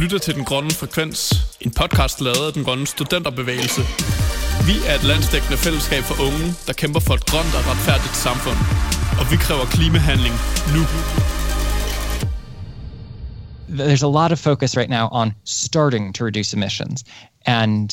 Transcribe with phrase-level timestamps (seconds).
[0.00, 1.20] lytter til Den Grønne Frekvens,
[1.60, 3.82] en podcast lavet af Den Grønne Studenterbevægelse.
[4.68, 8.58] Vi er et landsdækkende fællesskab for unge, der kæmper for et grønt og retfærdigt samfund.
[9.20, 10.34] Og vi kræver klimahandling
[10.74, 10.82] nu.
[13.80, 17.04] There's a lot of focus right now on starting to reduce emissions,
[17.46, 17.86] and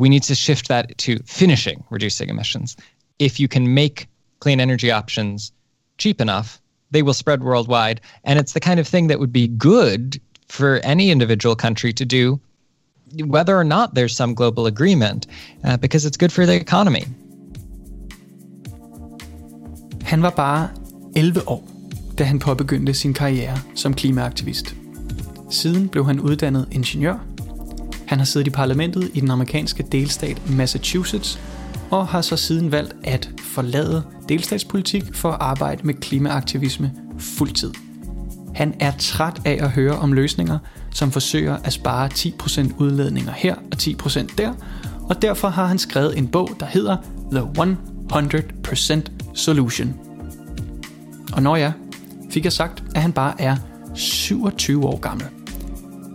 [0.00, 2.76] we need to shift that to finishing reducing emissions.
[3.18, 3.96] If you can make
[4.44, 5.52] clean energy options
[6.02, 6.48] cheap enough,
[6.92, 8.00] they will spread worldwide.
[8.24, 12.04] And it's the kind of thing that would be good for any individual country to
[12.04, 12.38] do,
[13.24, 15.26] whether or not there's some global agreement,
[15.64, 17.04] uh, because it's good for the economy.
[20.02, 20.68] Han var bare
[21.16, 21.68] 11 år,
[22.18, 24.74] da han påbegyndte sin karriere som klimaaktivist.
[25.50, 27.26] Siden blev han uddannet ingeniør.
[28.06, 31.38] Han har siddet i parlamentet i den amerikanske delstat Massachusetts
[31.90, 37.74] og har så siden valgt at forlade delstatspolitik for at arbejde med klimaaktivisme fuldtid.
[38.54, 40.58] Han er træt af at høre om løsninger,
[40.90, 44.52] som forsøger at spare 10% udledninger her og 10% der,
[45.08, 46.96] og derfor har han skrevet en bog, der hedder
[47.32, 47.42] The
[48.12, 49.94] 100% Solution.
[51.32, 51.72] Og når jeg
[52.30, 53.56] fik jeg sagt, at han bare er
[53.94, 55.26] 27 år gammel.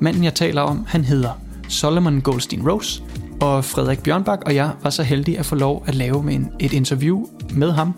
[0.01, 3.03] Manden jeg taler om, han hedder Solomon Goldstein Rose,
[3.41, 6.51] og Frederik Bjørnbak og jeg var så heldige at få lov at lave med en,
[6.59, 7.93] et interview med ham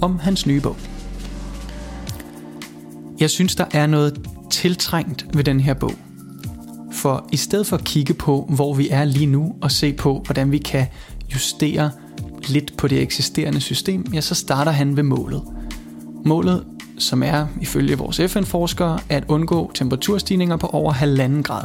[0.00, 0.76] om hans nye bog.
[3.20, 5.92] Jeg synes, der er noget tiltrængt ved den her bog.
[6.92, 10.22] For i stedet for at kigge på, hvor vi er lige nu, og se på,
[10.26, 10.86] hvordan vi kan
[11.34, 11.90] justere
[12.48, 15.42] lidt på det eksisterende system, ja, så starter han ved målet.
[16.24, 16.64] Målet,
[16.98, 21.64] som er, ifølge vores FN-forskere, at undgå temperaturstigninger på over halvanden grad.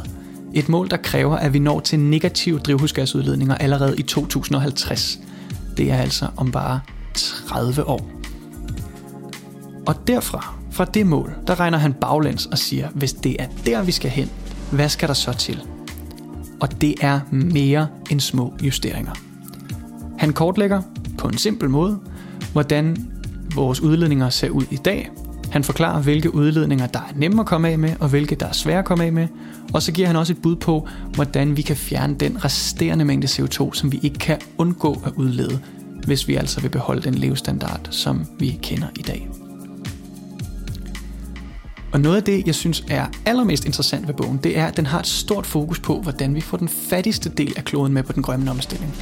[0.53, 5.19] Et mål, der kræver, at vi når til negative drivhusgasudledninger allerede i 2050.
[5.77, 6.79] Det er altså om bare
[7.13, 8.11] 30 år.
[9.87, 13.83] Og derfra, fra det mål, der regner han baglæns og siger, hvis det er der,
[13.83, 14.29] vi skal hen,
[14.71, 15.61] hvad skal der så til?
[16.59, 19.11] Og det er mere end små justeringer.
[20.17, 20.81] Han kortlægger
[21.17, 21.99] på en simpel måde,
[22.51, 23.11] hvordan
[23.55, 25.09] vores udledninger ser ud i dag.
[25.51, 28.51] Han forklarer, hvilke udledninger, der er nemme at komme af med, og hvilke, der er
[28.51, 29.27] svære at komme af med.
[29.73, 33.27] Og så giver han også et bud på, hvordan vi kan fjerne den resterende mængde
[33.27, 35.59] CO2, som vi ikke kan undgå at udlede,
[36.05, 39.30] hvis vi altså vil beholde den levestandard, som vi kender i dag.
[41.93, 44.85] Og noget af det, jeg synes er allermest interessant ved bogen, det er, at den
[44.85, 48.13] har et stort fokus på, hvordan vi får den fattigste del af kloden med på
[48.13, 48.93] den grønne omstilling.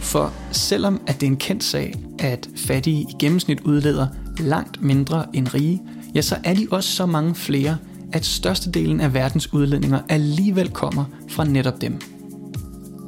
[0.00, 4.06] For selvom at det er en kendt sag, at fattige i gennemsnit udleder
[4.38, 5.82] langt mindre end rige,
[6.14, 7.76] ja, så er de også så mange flere,
[8.12, 12.00] at størstedelen af verdens udledninger alligevel kommer fra netop dem.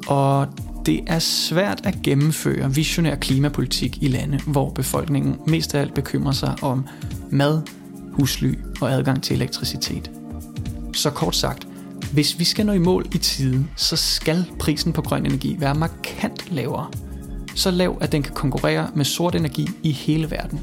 [0.07, 0.47] Og
[0.85, 6.31] det er svært at gennemføre visionær klimapolitik i lande, hvor befolkningen mest af alt bekymrer
[6.31, 6.85] sig om
[7.29, 7.61] mad,
[8.17, 10.11] husly og adgang til elektricitet.
[10.93, 11.67] Så kort sagt,
[12.13, 15.75] hvis vi skal nå i mål i tiden, så skal prisen på grøn energi være
[15.75, 16.87] markant lavere.
[17.55, 20.59] Så lav, at den kan konkurrere med sort energi i hele verden.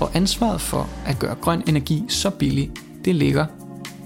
[0.00, 2.70] Og ansvaret for at gøre grøn energi så billig,
[3.04, 3.46] det ligger,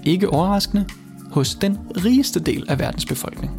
[0.03, 0.85] ikke overraskende,
[1.31, 3.51] hos den rigeste del af verdens befolkning.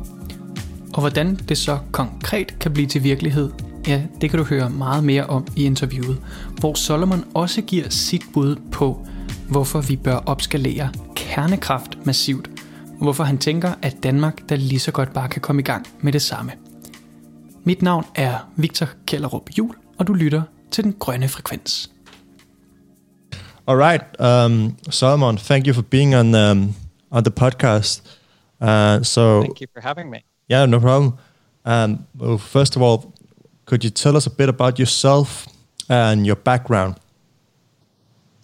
[0.95, 3.51] Og hvordan det så konkret kan blive til virkelighed,
[3.87, 6.19] ja, det kan du høre meget mere om i interviewet,
[6.61, 9.07] hvor Solomon også giver sit bud på,
[9.51, 12.51] hvorfor vi bør opskalere kernekraft massivt,
[12.89, 15.87] og hvorfor han tænker, at Danmark der lige så godt bare kan komme i gang
[16.01, 16.53] med det samme.
[17.65, 21.91] Mit navn er Victor Kellerup Jul, og du lytter til Den Grønne Frekvens.
[23.69, 26.75] All right, um, Solomon, thank you for being on um,
[27.11, 28.19] on the podcast.
[28.61, 30.19] Uh, so Thank you for having me.
[30.51, 31.13] yeah, no problem.
[31.65, 33.13] Um, well, first of all,
[33.65, 35.47] could you tell us a bit about yourself
[35.89, 36.95] and your background?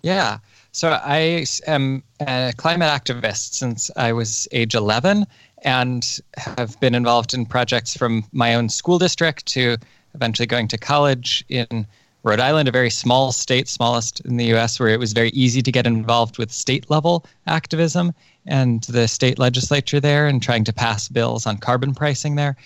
[0.05, 0.39] Yeah.
[0.75, 5.27] So I am a climate activist since I was age 11
[5.59, 9.77] and have been involved in projects from my own school district to
[10.15, 11.87] eventually going to college in
[12.23, 15.61] Rhode Island, a very small state, smallest in the US, where it was very easy
[15.61, 18.15] to get involved with state level activism
[18.47, 22.57] and the state legislature there and trying to pass bills on carbon pricing there.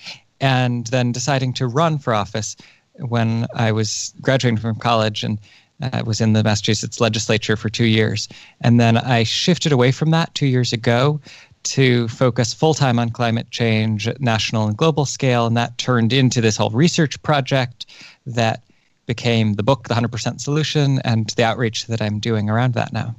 [0.40, 2.54] And then deciding to run for office
[2.98, 5.40] when I was graduating from college and
[5.80, 8.28] I was in the Massachusetts legislature for two years.
[8.60, 11.20] And then I shifted away from that two years ago
[11.64, 15.46] to focus full time on climate change at national and global scale.
[15.46, 17.86] And that turned into this whole research project
[18.26, 18.62] that
[19.06, 23.14] became the book, The 100% Solution, and the outreach that I'm doing around that now.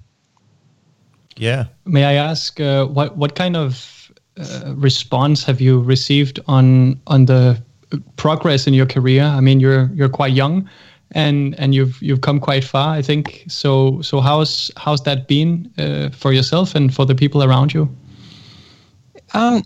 [1.35, 1.65] Yeah.
[1.85, 7.25] May I ask uh, what what kind of uh, response have you received on on
[7.25, 7.61] the
[8.15, 9.23] progress in your career?
[9.23, 10.67] I mean, you're you're quite young,
[11.11, 13.45] and and you've you've come quite far, I think.
[13.47, 17.89] So so how's how's that been uh, for yourself and for the people around you?
[19.33, 19.63] Um,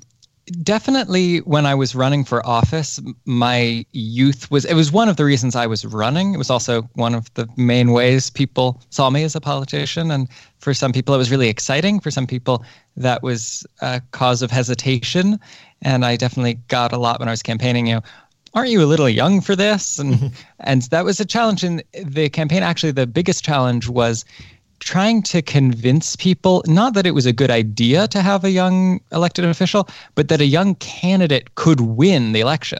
[0.63, 5.25] definitely when I was running for office, my youth was it was one of the
[5.25, 6.33] reasons I was running.
[6.33, 10.11] It was also one of the main ways people saw me as a politician.
[10.11, 10.27] And
[10.59, 11.99] for some people, it was really exciting.
[11.99, 12.65] For some people,
[12.97, 15.39] that was a cause of hesitation.
[15.81, 17.87] And I definitely got a lot when I was campaigning.
[17.87, 18.01] You know,
[18.53, 19.99] aren't you a little young for this?
[20.11, 22.63] And and that was a challenge in the campaign.
[22.63, 24.25] Actually, the biggest challenge was
[24.79, 28.99] trying to convince people not that it was a good idea to have a young
[29.11, 32.79] elected official, but that a young candidate could win the election.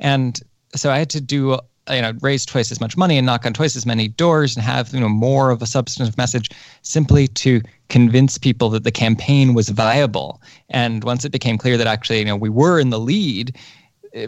[0.00, 0.40] And
[0.74, 1.58] so I had to do
[1.90, 4.64] you know raise twice as much money and knock on twice as many doors and
[4.64, 6.50] have you know more of a substantive message
[6.82, 10.40] simply to convince people that the campaign was viable
[10.70, 13.56] and once it became clear that actually you know we were in the lead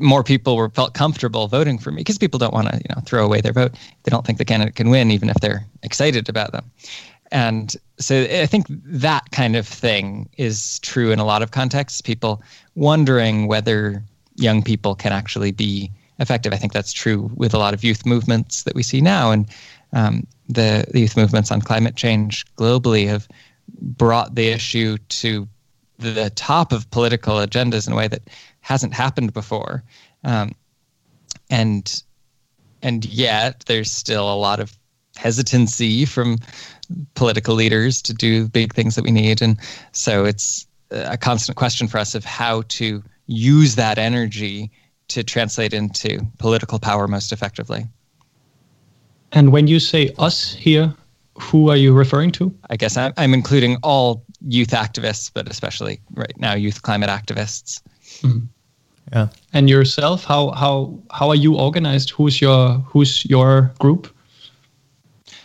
[0.00, 3.00] more people were felt comfortable voting for me because people don't want to you know
[3.02, 3.72] throw away their vote.
[4.02, 6.70] They don't think the candidate can win even if they're excited about them.
[7.30, 12.00] And so i think that kind of thing is true in a lot of contexts.
[12.00, 12.42] People
[12.74, 14.02] wondering whether
[14.36, 15.90] young people can actually be
[16.20, 16.52] effective.
[16.52, 19.30] I think that's true with a lot of youth movements that we see now.
[19.30, 19.46] And
[19.92, 23.28] um, the, the youth movements on climate change globally have
[23.80, 25.48] brought the issue to
[25.98, 28.22] the top of political agendas in a way that
[28.68, 29.82] hasn't happened before.
[30.24, 30.52] Um,
[31.48, 32.02] and
[32.82, 34.78] and yet there's still a lot of
[35.16, 36.36] hesitancy from
[37.14, 39.58] political leaders to do the big things that we need and
[39.92, 44.70] so it's a constant question for us of how to use that energy
[45.08, 47.86] to translate into political power most effectively
[49.32, 50.94] and when you say us here
[51.40, 56.00] who are you referring to i guess i'm, I'm including all youth activists but especially
[56.12, 57.80] right now youth climate activists
[58.20, 58.46] mm-hmm.
[59.12, 59.28] Yeah.
[59.52, 62.10] And yourself, how how how are you organized?
[62.10, 64.14] Who's your who's your group?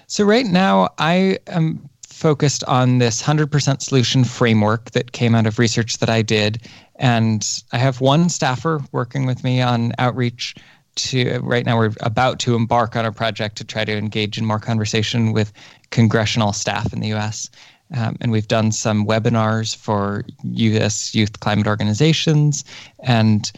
[0.08, 5.60] So right now, I am focused on this 100% solution framework that came out of
[5.60, 6.62] research that I did,
[6.98, 10.56] and I have one staffer working with me on outreach.
[10.96, 14.46] To right now, we're about to embark on a project to try to engage in
[14.46, 15.52] more conversation with
[15.90, 17.50] congressional staff in the U.S.
[17.94, 21.14] Um, and we've done some webinars for U.S.
[21.14, 22.66] youth climate organizations,
[23.00, 23.52] and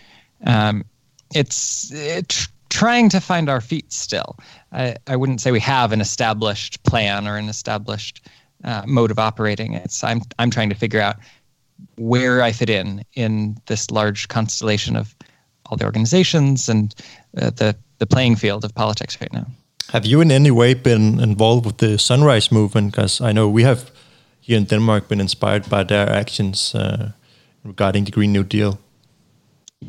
[0.46, 0.84] um,
[1.34, 4.38] it's it, trying to find our feet still.
[4.74, 8.28] I, I wouldn't say we have an established plan or an established
[8.66, 9.74] uh, mode of operating.
[9.74, 11.16] It's I'm I'm trying to figure out
[11.98, 15.16] where I fit in in this large constellation of
[15.66, 16.94] all the organizations and
[17.38, 19.46] uh, the the playing field of politics right now.
[19.92, 22.92] Have you in any way been involved with the Sunrise movement?
[22.92, 23.92] Because I know we have
[24.45, 27.12] here in Denmark been inspired by their actions uh,
[27.63, 28.77] regarding the Green New Deal?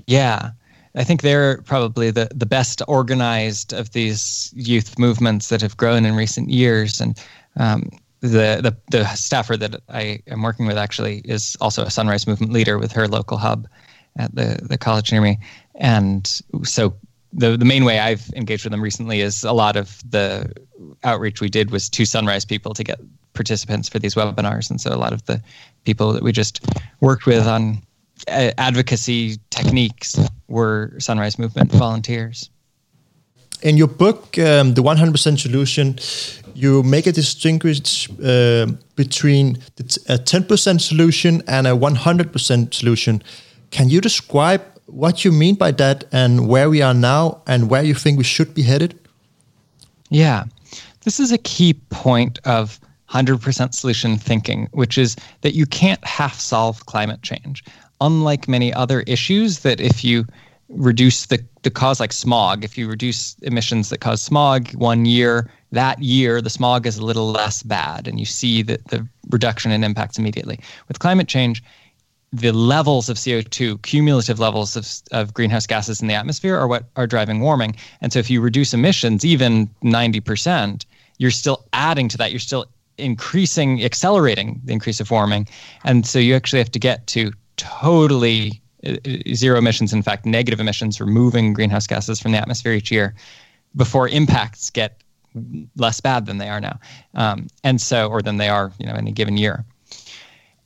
[0.07, 0.53] Yeah.
[0.95, 6.07] I think they're probably the, the best organized of these youth movements that have grown
[6.07, 7.03] in recent years.
[7.03, 7.23] And
[7.59, 12.27] um, the, the, the staffer that I am working with actually is also a Sunrise
[12.27, 13.69] Movement leader with her local hub
[14.19, 15.39] at the, the college near me.
[15.75, 16.97] And so
[17.31, 20.51] the, the main way I've engaged with them recently is a lot of the
[21.05, 22.99] outreach we did was to Sunrise people to get
[23.37, 24.71] participants for these webinars.
[24.71, 25.41] And so a lot of the
[25.85, 26.65] people that we just
[27.01, 27.83] worked with on
[28.29, 30.19] uh, advocacy techniques
[30.49, 32.51] were Sunrise Movement volunteers.
[33.63, 35.99] In your book, um, The 100% Solution,
[36.55, 38.67] you make a distinguish uh,
[38.97, 39.59] between
[40.09, 43.23] a 10% solution and a 100% solution.
[43.71, 47.83] Can you describe what you mean by that and where we are now and where
[47.83, 48.99] you think we should be headed?
[50.11, 50.45] Yeah.
[51.05, 56.39] This is a key point of 100% solution thinking, which is that you can't half
[56.39, 57.65] solve climate change.
[58.01, 60.27] Unlike many other issues, that if you
[60.69, 65.51] reduce the, the cause like smog, if you reduce emissions that cause smog one year,
[65.73, 69.71] that year the smog is a little less bad and you see the, the reduction
[69.71, 70.59] in impacts immediately.
[70.89, 71.63] With climate change,
[72.33, 76.85] the levels of CO2, cumulative levels of, of greenhouse gases in the atmosphere, are what
[76.97, 77.77] are driving warming.
[78.01, 80.85] And so, if you reduce emissions even 90%,
[81.19, 82.33] you're still adding to that.
[82.33, 82.67] You're still
[82.99, 85.47] increasing, accelerating the increase of warming.
[85.85, 88.97] And so you actually have to get to totally uh,
[89.35, 93.15] zero emissions, in fact, negative emissions, removing greenhouse gases from the atmosphere each year
[93.75, 95.03] before impacts get
[95.77, 96.79] less bad than they are now.
[97.15, 99.65] Um, and so, or than they are, you know, in a given year.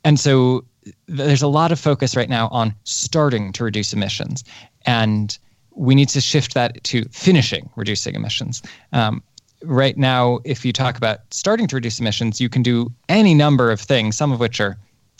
[0.04, 0.64] And so
[1.06, 4.44] there's a lot of focus right now on starting to reduce emissions.
[4.86, 5.36] And
[5.74, 8.62] we need to shift that to finishing reducing emissions.
[8.92, 9.22] Um,
[9.62, 13.70] right now, if you talk about starting to reduce emissions, you can do any number
[13.70, 14.76] of things, some of which are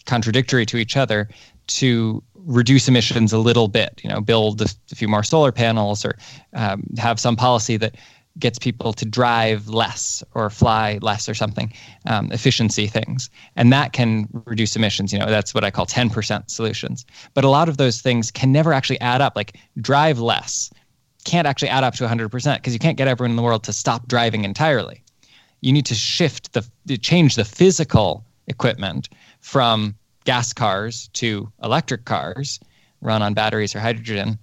[0.06, 1.28] contradictory to each other,
[1.66, 4.00] to reduce emissions a little bit.
[4.02, 6.16] You know, build a, few more solar panels or
[6.54, 7.96] um, have some policy that
[8.38, 11.72] gets people to drive less or fly less or something,
[12.06, 13.28] um, efficiency things.
[13.56, 15.12] And that can reduce emissions.
[15.12, 17.04] You know, that's what I call 10% solutions.
[17.34, 20.70] But a lot of those things can never actually add up, like drive less
[21.24, 23.72] can't actually add up to 100% because you can't get everyone in the world to
[23.72, 25.02] stop driving entirely.
[25.60, 29.08] You need to shift the, change the physical equipment
[29.40, 32.60] from gas cars to electric cars
[33.00, 34.38] run on batteries or hydrogen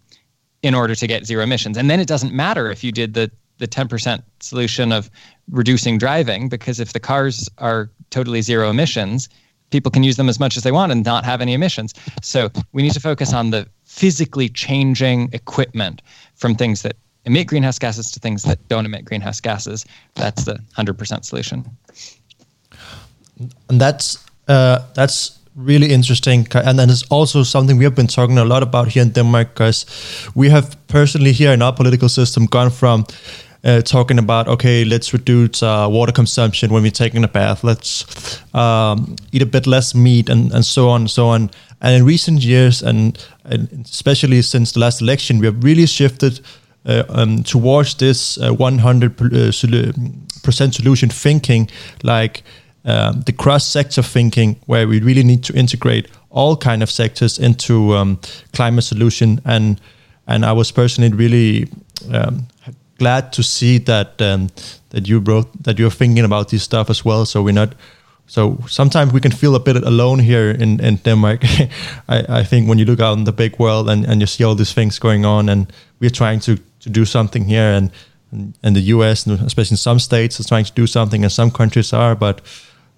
[0.63, 1.77] in order to get zero emissions.
[1.77, 5.09] And then it doesn't matter if you did the the 10% solution of
[5.49, 9.29] reducing driving because if the cars are totally zero emissions,
[9.69, 11.93] people can use them as much as they want and not have any emissions.
[12.21, 16.01] So we need to focus on the physically changing equipment
[16.37, 19.85] from things that emit greenhouse gases to things that don't emit greenhouse gases.
[20.15, 21.65] That's the 100% solution.
[23.69, 28.37] And that's uh, that's really interesting and then it's also something we have been talking
[28.37, 29.87] a lot about here in denmark because
[30.35, 33.03] we have personally here in our political system gone from
[33.63, 38.39] uh, talking about okay let's reduce uh, water consumption when we're taking a bath let's
[38.53, 41.49] um, eat a bit less meat and, and so on and so on
[41.81, 43.17] and in recent years and,
[43.47, 46.39] and especially since the last election we have really shifted
[46.85, 49.47] uh, um, towards this 100% uh,
[50.47, 51.69] uh, solution thinking
[52.03, 52.43] like
[52.87, 57.93] um, the cross-sector thinking, where we really need to integrate all kind of sectors into
[57.93, 58.17] um,
[58.53, 59.41] climate solution.
[59.43, 59.81] And
[60.25, 61.69] and I was personally really
[62.13, 62.47] um,
[62.97, 64.49] glad to see that um,
[64.91, 67.25] that you wrote that you're thinking about this stuff as well.
[67.25, 67.75] So we're not.
[68.27, 71.43] So sometimes we can feel a bit alone here in, in Denmark.
[72.09, 74.43] I, I think when you look out in the big world and, and you see
[74.43, 77.89] all these things going on, and we're trying to, to do something here, and,
[78.31, 81.31] and, and the US, and especially in some states, is trying to do something, and
[81.31, 82.41] some countries are, but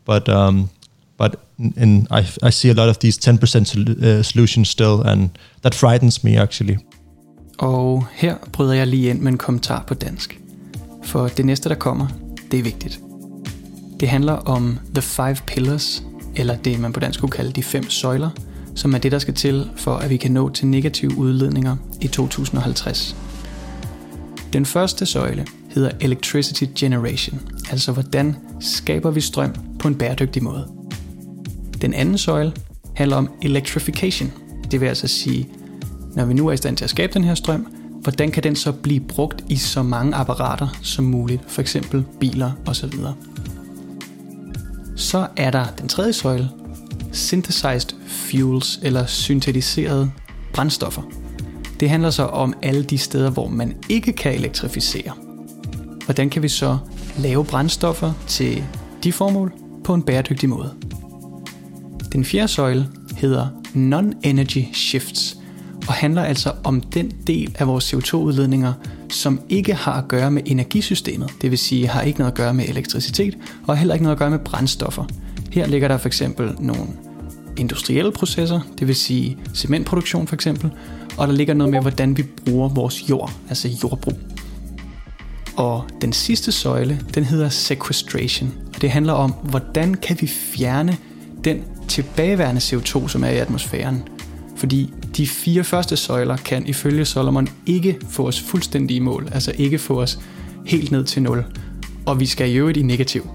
[0.05, 0.69] but um,
[1.17, 5.75] but in, I, I see a lot of these 10% uh, solutions still, and that
[5.75, 6.77] frightens me actually.
[7.57, 10.39] Og her bryder jeg lige ind med en kommentar på dansk.
[11.03, 12.07] For det næste, der kommer,
[12.51, 13.08] det er vigtigt.
[13.99, 16.03] Det handler om The Five Pillars,
[16.35, 18.29] eller det man på dansk kunne kalde de fem søjler,
[18.75, 22.07] som er det, der skal til for, at vi kan nå til negative udledninger i
[22.07, 23.15] 2050.
[24.53, 27.39] Den første søjle hedder Electricity Generation,
[27.71, 30.67] altså hvordan skaber vi strøm på en bæredygtig måde.
[31.81, 32.53] Den anden søjle
[32.95, 34.31] handler om electrification.
[34.71, 35.49] Det vil altså sige,
[36.15, 37.67] når vi nu er i stand til at skabe den her strøm,
[38.01, 42.51] hvordan kan den så blive brugt i så mange apparater som muligt, for eksempel biler
[42.65, 42.93] osv.
[44.99, 46.49] Så er der den tredje søjle,
[47.11, 50.11] synthesized fuels eller syntetiserede
[50.53, 51.01] brændstoffer.
[51.79, 55.13] Det handler så om alle de steder, hvor man ikke kan elektrificere.
[56.05, 56.77] Hvordan kan vi så
[57.17, 58.63] lave brændstoffer til
[59.03, 59.53] de formål
[59.83, 60.73] på en bæredygtig måde?
[62.13, 62.87] Den fjerde søjle
[63.17, 65.38] hedder Non-Energy Shifts
[65.89, 68.73] og handler altså om den del af vores CO2-udledninger,
[69.09, 72.53] som ikke har at gøre med energisystemet, det vil sige har ikke noget at gøre
[72.53, 75.05] med elektricitet og heller ikke noget at gøre med brændstoffer.
[75.51, 76.87] Her ligger der for eksempel nogle
[77.57, 80.71] industrielle processer, det vil sige cementproduktion for eksempel,
[81.17, 84.19] og der ligger noget med, hvordan vi bruger vores jord, altså jordbrug.
[85.55, 90.97] Og den sidste søjle, den hedder sequestration, og det handler om, hvordan kan vi fjerne
[91.43, 94.03] den tilbageværende CO2, som er i atmosfæren.
[94.59, 99.53] Fordi de fire første søjler kan ifølge Solomon ikke få os fuldstændig i mål, altså
[99.57, 100.19] ikke få os
[100.65, 101.45] helt ned til nul.
[102.05, 103.29] Og vi skal i øvrigt i negativ.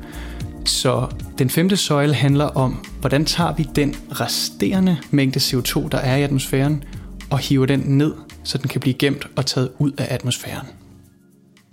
[0.64, 1.06] Så
[1.38, 6.22] den femte søjle handler om, hvordan tager vi den resterende mængde CO2, der er i
[6.22, 6.84] atmosfæren,
[7.30, 8.14] og hiver den ned,
[8.44, 10.66] så den kan blive gemt og taget ud af atmosfæren.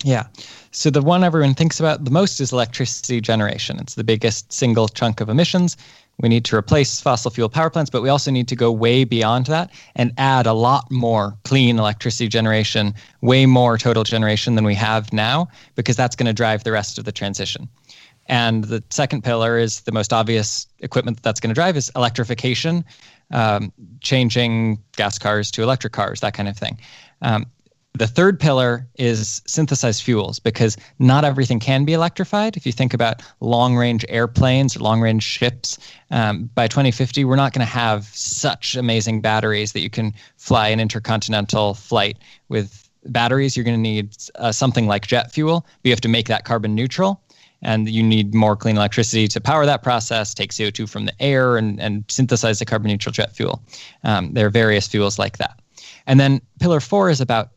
[0.08, 0.24] Yeah.
[0.72, 3.79] So the one everyone thinks about the most is electricity generation.
[3.79, 5.77] It's the biggest single chunk of emissions.
[6.20, 9.03] We need to replace fossil fuel power plants, but we also need to go way
[9.03, 14.63] beyond that and add a lot more clean electricity generation, way more total generation than
[14.63, 17.68] we have now, because that's going to drive the rest of the transition.
[18.27, 21.91] And the second pillar is the most obvious equipment that that's going to drive is
[21.96, 22.86] electrification,
[23.32, 26.80] um, changing gas cars to electric cars, that kind of thing.
[27.24, 27.48] Um,
[27.93, 32.55] the third pillar is synthesized fuels because not everything can be electrified.
[32.55, 35.77] If you think about long range airplanes or long range ships,
[36.10, 40.69] um, by 2050, we're not going to have such amazing batteries that you can fly
[40.69, 42.17] an intercontinental flight
[42.48, 43.57] with batteries.
[43.57, 46.45] You're going to need uh, something like jet fuel, but you have to make that
[46.45, 47.21] carbon neutral.
[47.63, 51.57] And you need more clean electricity to power that process, take CO2 from the air,
[51.57, 53.62] and, and synthesize the carbon neutral jet fuel.
[54.03, 55.60] Um, there are various fuels like that.
[56.07, 57.50] And then pillar four is about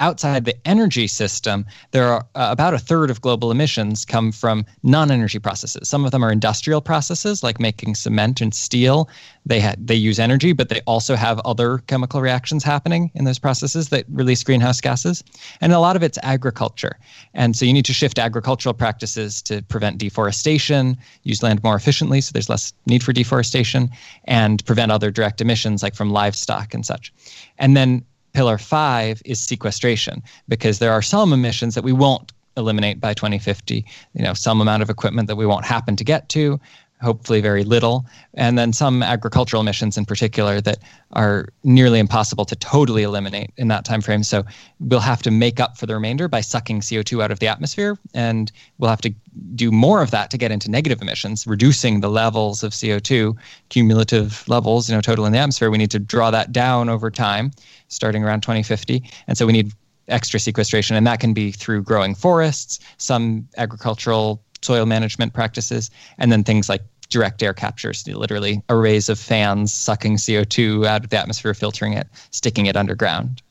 [0.00, 1.64] outside the energy system.
[1.92, 5.88] There are uh, about a third of global emissions come from non-energy processes.
[5.88, 9.08] Some of them are industrial processes, like making cement and steel.
[9.46, 13.38] They ha- they use energy, but they also have other chemical reactions happening in those
[13.38, 15.22] processes that release greenhouse gases.
[15.60, 16.98] And a lot of it's agriculture.
[17.34, 22.20] And so you need to shift agricultural practices to prevent deforestation, use land more efficiently,
[22.20, 23.88] so there's less need for deforestation,
[24.24, 27.12] and prevent other direct emissions like from livestock and such.
[27.58, 33.00] And then pillar five is sequestration because there are some emissions that we won't eliminate
[33.00, 36.58] by 2050 you know some amount of equipment that we won't happen to get to
[37.00, 38.06] hopefully very little.
[38.34, 40.78] And then some agricultural emissions in particular that
[41.12, 44.44] are nearly impossible to totally eliminate in that time frame so
[44.80, 47.96] we'll have to make up for the remainder by sucking co2 out of the atmosphere.
[48.14, 49.14] And we'll have to
[49.54, 53.36] do more of that to get into negative emissions reducing the levels of co2
[53.68, 55.70] cumulative levels you know total in the atmosphere.
[55.70, 57.52] We need to draw that down over time
[57.88, 59.72] starting around 2050 and so we need
[60.08, 60.96] extra sequestration.
[60.96, 66.68] And that can be through growing forests some agricultural soil management practices, and then things
[66.68, 71.94] like direct air captures, literally arrays of fans sucking CO2 out of the atmosphere, filtering
[71.94, 73.42] it, sticking it underground.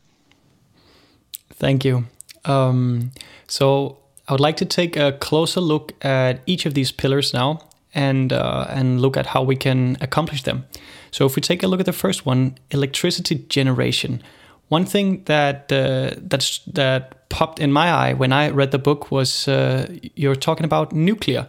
[1.54, 2.06] Thank you.
[2.46, 3.12] Um,
[3.48, 3.98] so
[4.28, 7.62] I would like to take a closer look at each of these pillars now
[7.94, 10.66] and uh, and look at how we can accomplish them.
[11.12, 14.22] So if we take a look at the first one, electricity generation.
[14.70, 19.12] One thing that uh, that's that popped in my eye when I read the book
[19.12, 21.48] was uh, you're talking about nuclear,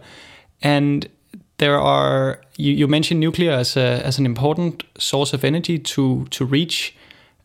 [0.61, 1.09] and
[1.57, 6.25] there are you, you mentioned nuclear as a, as an important source of energy to
[6.29, 6.95] to reach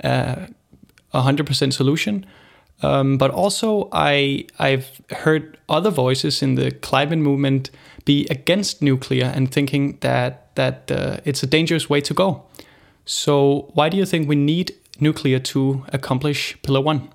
[0.05, 0.47] uh,
[1.13, 2.25] a hundred percent solution.
[2.83, 7.71] Um, but also, I I've heard other voices in the climate movement
[8.05, 12.43] be against nuclear and thinking that that uh, it's a dangerous way to go.
[13.07, 17.09] So, why do you think we need nuclear to accomplish pillar one?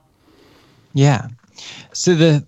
[0.94, 1.28] Yeah.
[1.94, 2.46] So the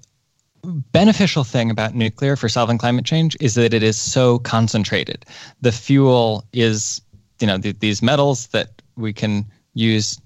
[0.63, 5.25] beneficial thing about nuclear for solving climate change is that it is so concentrated.
[5.61, 7.01] The fuel is,
[7.39, 10.19] you know, th- these metals that we can use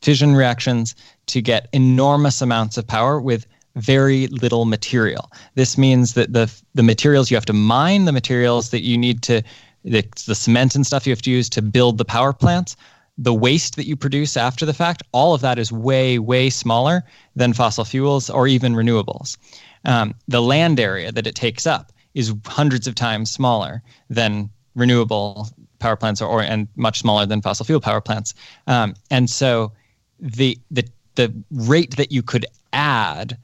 [0.00, 0.94] fission reactions
[1.26, 5.30] to get enormous amounts of power with very little material.
[5.54, 9.22] This means that the the materials you have to mine, the materials that you need
[9.22, 9.42] to
[9.84, 12.76] the, the cement and stuff you have to use to build the power plants
[13.18, 17.04] the waste that you produce after the fact, all of that is way, way smaller
[17.36, 19.36] than fossil fuels or even renewables.
[19.84, 25.48] Um, the land area that it takes up is hundreds of times smaller than renewable
[25.78, 28.34] power plants or, or and much smaller than fossil fuel power plants.
[28.66, 29.72] Um, and so
[30.18, 33.36] the, the, the rate that you could add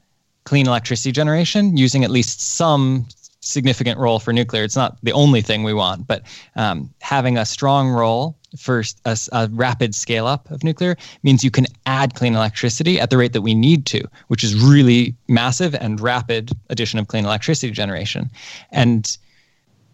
[0.45, 3.05] clean electricity generation using at least some
[3.49, 4.63] significant role for nuclear.
[4.63, 6.23] It's not the only thing we want, but
[6.55, 11.51] um, having a strong role for a, a, rapid scale up of nuclear means you
[11.51, 15.75] can add clean electricity at the rate that we need to, which is really massive
[15.75, 18.29] and rapid addition of clean electricity generation.
[18.71, 19.17] And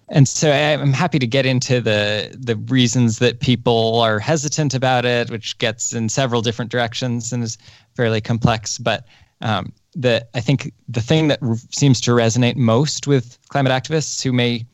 [0.07, 5.03] and so I'm happy to get into the the reasons that people are hesitant about
[5.03, 7.57] it, which gets in several different directions and is
[7.95, 8.77] fairly complex.
[8.77, 9.05] But
[9.41, 14.21] um, the I think the thing that r- seems to resonate most with climate activists
[14.21, 14.65] who may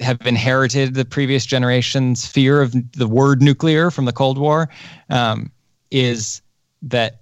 [0.00, 4.68] have inherited the previous generation's fear of the word nuclear from the Cold War
[5.10, 5.50] um,
[5.90, 6.40] is
[6.82, 7.20] that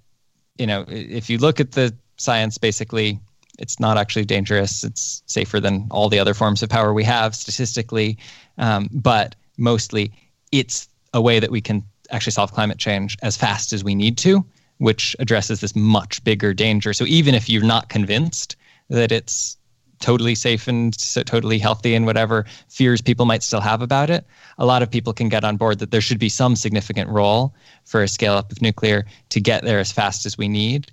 [0.57, 3.19] you know if you look at the science, basically
[3.59, 4.83] it's not actually dangerous.
[4.83, 8.17] It's safer than all the other forms of power we have statistically,
[8.59, 10.11] um, but mostly
[10.51, 14.17] it's a way that we can actually solve climate change as fast as we need
[14.19, 14.45] to
[14.77, 16.93] which addresses this much bigger danger.
[16.93, 18.55] So even if you're not convinced
[18.89, 19.57] that it's
[19.99, 24.25] totally safe and so totally healthy and whatever fears people might still have about it,
[24.57, 27.55] a lot of people can get on board that there should be some significant role
[27.85, 30.91] for a scale up of nuclear to get there as fast as we need.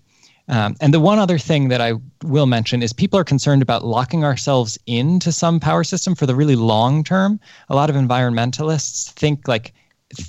[0.49, 3.85] Um, and the one other thing that I will mention is people are concerned about
[3.85, 7.41] locking ourselves into some power system for the really long term.
[7.71, 9.73] A lot of environmentalists think like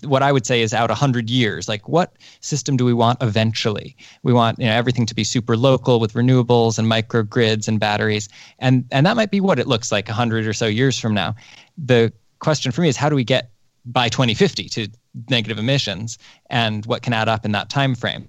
[0.03, 1.67] what I would say is out 100 years.
[1.67, 3.95] Like, what system do we want eventually?
[4.23, 8.29] We want you know, everything to be super local with renewables and microgrids and batteries.
[8.59, 11.35] And, and that might be what it looks like 100 or so years from now.
[11.77, 13.51] The question for me is how do we get
[13.85, 14.87] by 2050 to
[15.29, 16.17] negative emissions
[16.49, 18.27] and what can add up in that time frame?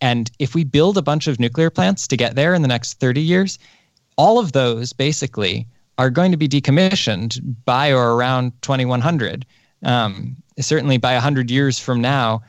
[0.00, 3.00] And if we build a bunch of nuclear plants to get there in the next
[3.00, 3.58] 30 years,
[4.16, 5.66] all of those basically
[5.98, 9.46] are going to be decommissioned by or around 2100.
[9.82, 12.42] Um, certainly by 100 years from now,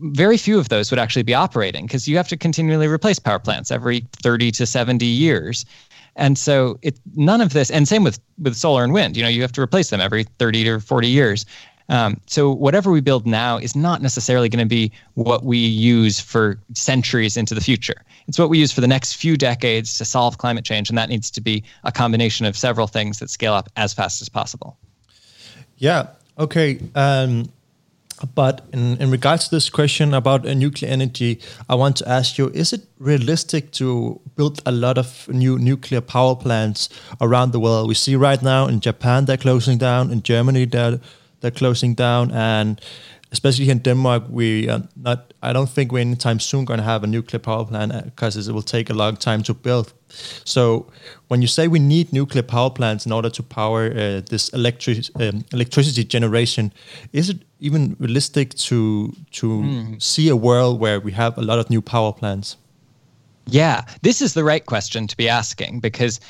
[0.00, 3.38] very few of those would actually be operating because you have to continually replace power
[3.38, 5.64] plants every 30 to 70 years.
[6.14, 9.28] And so it none of this and same with with solar and wind, you know,
[9.28, 11.44] you have to replace them every 30 to 40 years.
[11.88, 16.18] Um, so whatever we build now is not necessarily going to be what we use
[16.18, 18.02] for centuries into the future.
[18.26, 21.08] It's what we use for the next few decades to solve climate change, and that
[21.08, 24.76] needs to be a combination of several things that scale up as fast as possible.
[25.78, 26.08] Yeah.
[26.38, 26.80] Okay.
[26.94, 27.50] Um,
[28.34, 32.38] but in, in regards to this question about uh, nuclear energy, I want to ask
[32.38, 36.88] you: Is it realistic to build a lot of new nuclear power plants
[37.20, 37.88] around the world?
[37.88, 41.00] We see right now in Japan they're closing down, in Germany they're
[41.40, 42.80] they're closing down, and
[43.32, 45.32] especially here in Denmark, we are not.
[45.42, 48.50] I don't think we're anytime soon going to have a nuclear power plant because uh,
[48.50, 49.92] it will take a long time to build.
[50.44, 50.86] So,
[51.28, 54.98] when you say we need nuclear power plants in order to power uh, this electric
[55.16, 56.72] um, electricity generation,
[57.12, 60.02] is it even realistic to to mm.
[60.02, 62.56] see a world where we have a lot of new power plants?
[63.48, 66.20] Yeah, this is the right question to be asking because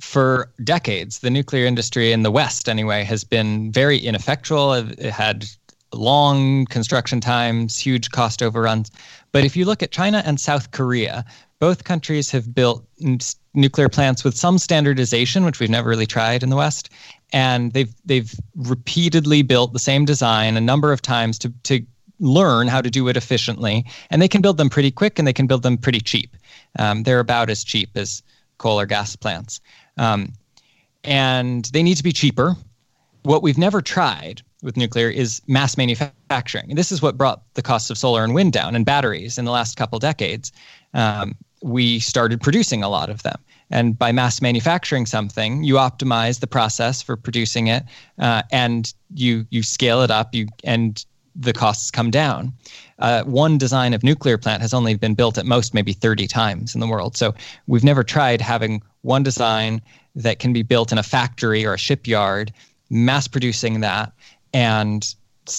[0.00, 4.72] for decades, the nuclear industry in the West, anyway, has been very ineffectual.
[4.72, 5.46] It had
[5.92, 8.90] long construction times, huge cost overruns.
[9.32, 11.24] But if you look at China and South Korea,
[11.58, 12.84] both countries have built
[13.54, 16.90] nuclear plants with some standardization, which we've never really tried in the West,
[17.32, 21.84] and they've they've repeatedly built the same design a number of times to to
[22.18, 25.32] learn how to do it efficiently, and they can build them pretty quick and they
[25.32, 26.36] can build them pretty cheap.
[26.78, 28.22] Um, they're about as cheap as
[28.58, 29.60] coal or gas plants,
[29.98, 30.32] um,
[31.04, 32.56] and they need to be cheaper.
[33.22, 36.66] What we've never tried with nuclear is mass manufacturing.
[36.70, 39.44] And this is what brought the cost of solar and wind down and batteries in
[39.44, 40.52] the last couple decades.
[40.94, 43.38] Um, we started producing a lot of them.
[43.70, 47.84] And by mass manufacturing something, you optimize the process for producing it,
[48.18, 50.34] uh, and you you scale it up.
[50.34, 51.04] You and
[51.36, 52.52] the costs come down.
[52.98, 56.74] Uh, one design of nuclear plant has only been built at most maybe 30 times
[56.74, 57.16] in the world.
[57.16, 57.34] So
[57.68, 59.80] we've never tried having one design
[60.16, 62.52] that can be built in a factory or a shipyard,
[62.90, 64.12] mass producing that,
[64.52, 65.14] and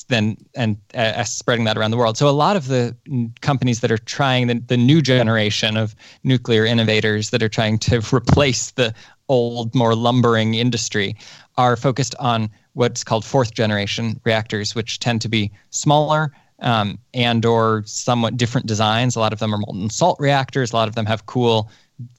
[0.08, 2.18] then and uh, spreading that around the world.
[2.18, 2.96] So a lot of the
[3.42, 8.02] companies that are trying the, the new generation of nuclear innovators that are trying to
[8.14, 8.94] replace the
[9.28, 11.16] old, more lumbering industry
[11.58, 17.46] are focused on what's called fourth generation reactors, which tend to be smaller um, and
[17.46, 19.16] or somewhat different designs.
[19.16, 20.72] A lot of them are molten salt reactors.
[20.72, 21.70] A lot of them have cool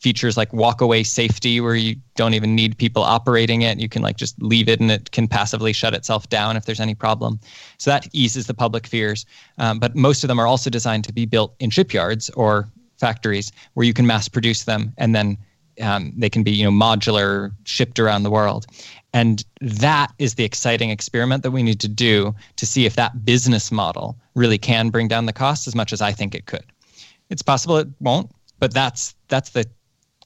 [0.00, 4.02] features like walk away safety where you don't even need people operating it you can
[4.02, 7.40] like just leave it and it can passively shut itself down if there's any problem
[7.78, 9.26] so that eases the public fears
[9.58, 13.50] um, but most of them are also designed to be built in shipyards or factories
[13.74, 15.36] where you can mass produce them and then
[15.82, 18.66] um, they can be you know modular shipped around the world.
[19.14, 23.26] And that is the exciting experiment that we need to do to see if that
[23.26, 26.64] business model really can bring down the cost as much as i think it could.
[27.28, 28.30] It's possible it won't
[28.62, 29.68] but that's that's the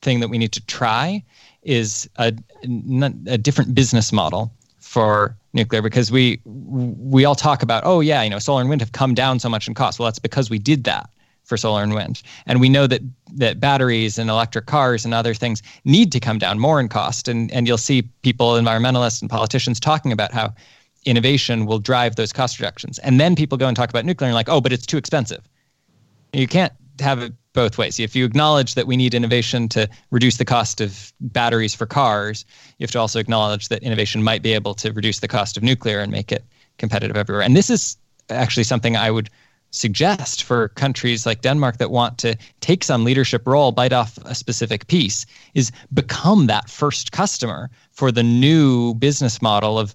[0.03, 1.25] thing that we need to try
[1.63, 2.35] is a,
[3.27, 8.29] a different business model for nuclear because we we all talk about oh yeah you
[8.29, 9.99] know solar and wind have come down so much in cost.
[9.99, 11.09] Well that's because we did that
[11.47, 13.01] for solar and wind and we know that
[13.33, 17.29] that batteries and electric cars and other things need to come down more in cost
[17.29, 20.53] and and you'll see people environmentalists and politicians talking about how
[21.05, 24.35] innovation will drive those cost reductions and then people go and talk about nuclear and
[24.35, 25.49] like oh but it's too expensive
[26.33, 27.99] you can't have it both ways.
[27.99, 32.45] If you acknowledge that we need innovation to reduce the cost of batteries for cars,
[32.79, 35.63] you have to also acknowledge that innovation might be able to reduce the cost of
[35.63, 36.45] nuclear and make it
[36.79, 37.43] competitive everywhere.
[37.43, 37.97] And this is
[38.29, 39.31] actually something I would
[39.77, 44.35] suggest for countries like Denmark that want to take some leadership role, bite off a
[44.35, 49.95] specific piece, is become that first customer for the new business model of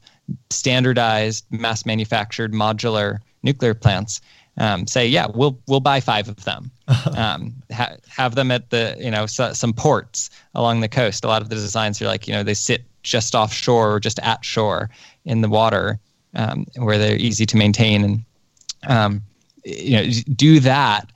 [0.50, 4.22] standardized, mass manufactured, modular nuclear plants
[4.58, 6.72] um, say, yeah, we'll we'll buy five of them.
[7.15, 11.24] Um, ha- have them at the you know so, some ports along the coast.
[11.24, 14.20] A lot of the designs are like you know they sit just offshore or just
[14.20, 14.89] at shore
[15.24, 16.00] in the water
[16.36, 18.26] um, where they're easy to maintain and
[18.88, 19.22] um,
[19.63, 21.12] you know do that.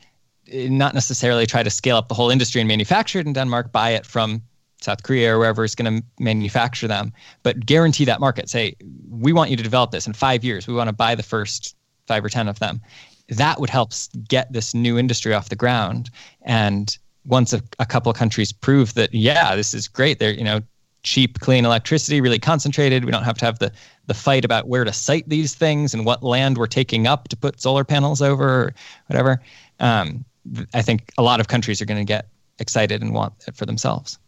[0.53, 3.71] Not necessarily try to scale up the whole industry and manufacture it in Denmark.
[3.71, 4.41] Buy it from
[4.79, 8.49] South Korea or wherever is going to manufacture them, but guarantee that market.
[8.49, 8.75] Say,
[9.09, 10.67] we want you to develop this in five years.
[10.67, 12.81] We want to buy the first five or 10 of them
[13.29, 13.91] that would help
[14.27, 16.09] get this new industry off the ground.
[16.43, 20.43] And once a, a couple of countries prove that, yeah, this is great, they're, you
[20.43, 20.61] know,
[21.03, 23.05] cheap, clean electricity, really concentrated.
[23.05, 23.71] We don't have to have the,
[24.07, 27.35] the fight about where to site these things and what land we're taking up to
[27.35, 28.75] put solar panels over or
[29.07, 29.41] whatever.
[29.79, 30.25] Um,
[30.73, 32.27] I think a lot of countries are going to get
[32.59, 34.19] excited and want it for themselves.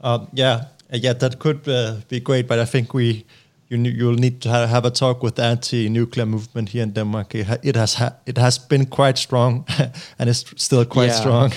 [0.00, 3.26] Uh, yeah, yeah, that could uh, be great, but I think we
[3.68, 7.34] you you'll need to have a talk with the anti-nuclear movement here in Denmark.
[7.34, 9.66] It, has ha it has been quite strong,
[10.18, 11.20] and it's still quite yeah.
[11.20, 11.52] strong,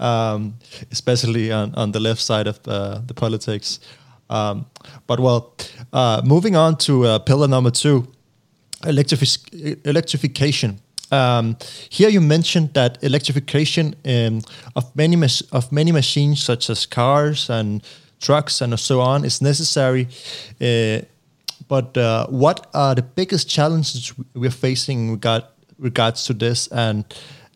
[0.00, 0.54] um,
[0.90, 3.80] especially on, on the left side of the, the politics.
[4.30, 4.66] Um,
[5.06, 5.54] but well,
[5.92, 8.06] uh, moving on to uh, pillar number two,
[8.82, 10.80] electrifi- electrification.
[11.10, 11.56] Um,
[11.90, 14.40] here you mentioned that electrification um,
[14.74, 17.82] of many mas- of many machines, such as cars and
[18.20, 20.08] trucks and so on, is necessary.
[20.60, 21.02] Uh,
[21.68, 25.44] but uh, what are the biggest challenges we're facing regard
[25.78, 27.04] regards to this, and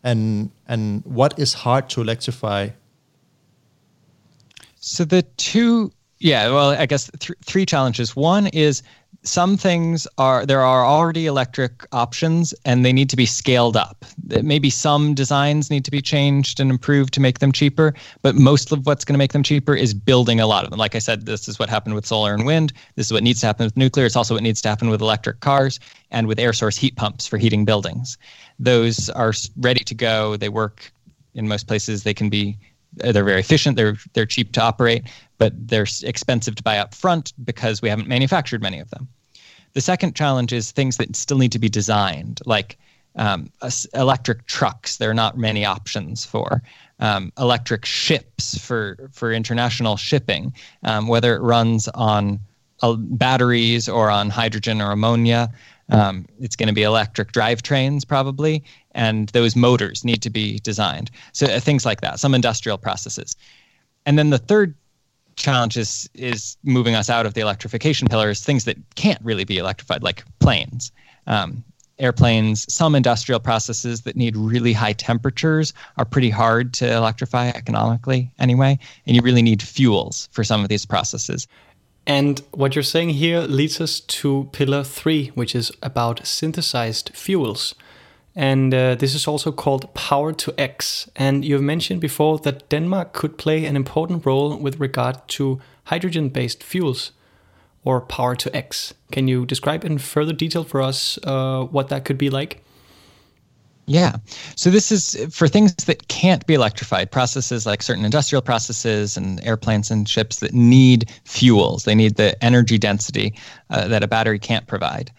[0.03, 2.69] and and what is hard to electrify?
[4.79, 8.15] So the two, yeah, well, I guess th- three challenges.
[8.15, 8.83] One is
[9.23, 14.05] some things are there are already electric options and they need to be scaled up.
[14.27, 18.71] Maybe some designs need to be changed and improved to make them cheaper but most
[18.71, 20.79] of what's going to make them cheaper is building a lot of them.
[20.79, 22.71] Like i said this is what happened with solar and wind.
[22.95, 24.05] This is what needs to happen with nuclear.
[24.05, 25.79] It's also what needs to happen with electric cars
[26.11, 28.17] and with air source heat pumps for heating buildings.
[28.57, 30.37] Those are ready to go.
[30.37, 30.91] They work
[31.33, 32.03] in most places.
[32.03, 32.57] They can be
[32.93, 33.75] they're very efficient.
[33.75, 35.03] They're they're cheap to operate
[35.39, 39.07] but they're expensive to buy up front because we haven't manufactured many of them.
[39.73, 42.77] The second challenge is things that still need to be designed, like
[43.15, 43.51] um,
[43.93, 44.97] electric trucks.
[44.97, 46.61] There are not many options for
[46.99, 52.39] um, electric ships for for international shipping, um, whether it runs on
[52.81, 55.49] uh, batteries or on hydrogen or ammonia.
[55.89, 61.09] Um, it's going to be electric drivetrains probably, and those motors need to be designed.
[61.33, 63.35] So uh, things like that, some industrial processes.
[64.05, 64.75] And then the third
[65.39, 69.57] challenge is is moving us out of the electrification pillars, things that can't really be
[69.57, 70.91] electrified, like planes.
[71.25, 71.63] Um,
[71.97, 78.31] airplanes, some industrial processes that need really high temperatures are pretty hard to electrify economically
[78.39, 81.47] anyway, and you really need fuels for some of these processes.
[82.07, 87.75] And what you're saying here leads us to pillar three, which is about synthesized fuels.
[88.39, 91.09] And uh, this is also called Power to X.
[91.13, 96.29] And you've mentioned before that Denmark could play an important role with regard to hydrogen
[96.29, 97.11] based fuels
[97.83, 98.93] or Power to X.
[99.11, 102.63] Can you describe in further detail for us uh, what that could be like?
[103.87, 104.15] Yeah.
[104.55, 109.43] So this is for things that can't be electrified, processes like certain industrial processes and
[109.43, 111.83] airplanes and ships that need fuels.
[111.83, 113.33] They need the energy density
[113.69, 115.11] uh, that a battery can't provide.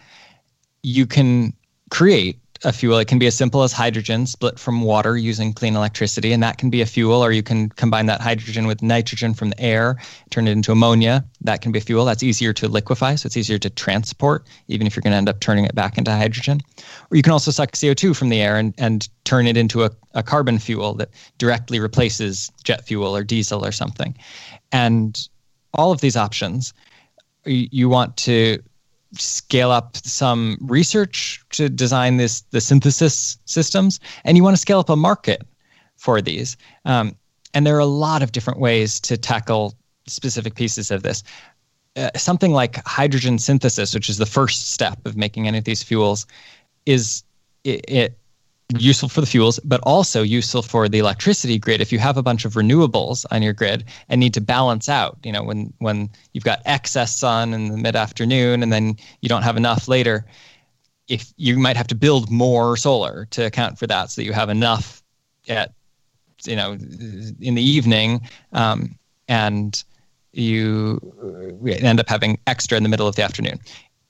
[0.81, 1.53] You can
[1.91, 2.97] create a fuel.
[2.97, 6.57] It can be as simple as hydrogen split from water using clean electricity, and that
[6.57, 9.97] can be a fuel, or you can combine that hydrogen with nitrogen from the air,
[10.29, 11.25] turn it into ammonia.
[11.41, 12.05] That can be a fuel.
[12.05, 15.29] That's easier to liquefy, so it's easier to transport, even if you're going to end
[15.29, 16.61] up turning it back into hydrogen.
[17.09, 19.91] Or you can also suck CO2 from the air and, and turn it into a,
[20.13, 24.15] a carbon fuel that directly replaces jet fuel or diesel or something.
[24.71, 25.27] And
[25.73, 26.73] all of these options,
[27.45, 28.61] you want to
[29.17, 34.79] scale up some research to design this the synthesis systems, and you want to scale
[34.79, 35.41] up a market
[35.97, 36.57] for these.
[36.85, 37.15] Um,
[37.53, 39.75] and there are a lot of different ways to tackle
[40.07, 41.23] specific pieces of this.
[41.95, 45.83] Uh, something like hydrogen synthesis, which is the first step of making any of these
[45.83, 46.25] fuels,
[46.85, 47.23] is
[47.63, 48.17] it, it
[48.79, 51.81] useful for the fuels, but also useful for the electricity grid.
[51.81, 55.17] If you have a bunch of renewables on your grid and need to balance out,
[55.23, 59.29] you know, when when you've got excess sun in the mid afternoon and then you
[59.29, 60.25] don't have enough later,
[61.07, 64.33] if you might have to build more solar to account for that, so that you
[64.33, 65.03] have enough
[65.47, 65.73] at
[66.45, 68.21] you know in the evening,
[68.53, 69.83] um, and
[70.33, 70.99] you
[71.67, 73.59] end up having extra in the middle of the afternoon.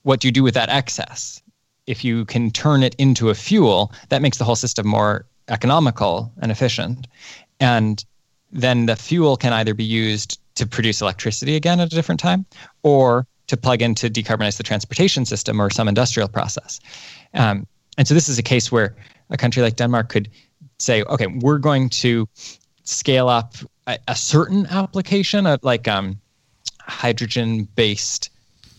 [0.02, 1.41] What do you do with that excess?
[1.86, 6.32] If you can turn it into a fuel, that makes the whole system more economical
[6.40, 7.06] and efficient.
[7.60, 8.04] And
[8.52, 12.44] then the fuel can either be used to produce electricity again at a different time
[12.82, 16.80] or to plug in to decarbonize the transportation system or some industrial process.
[17.34, 17.66] Um,
[17.98, 18.94] and so this is a case where
[19.30, 20.28] a country like Denmark could
[20.78, 22.28] say, okay, we're going to
[22.84, 23.54] scale up
[23.86, 26.20] a, a certain application of like um,
[26.80, 28.30] hydrogen based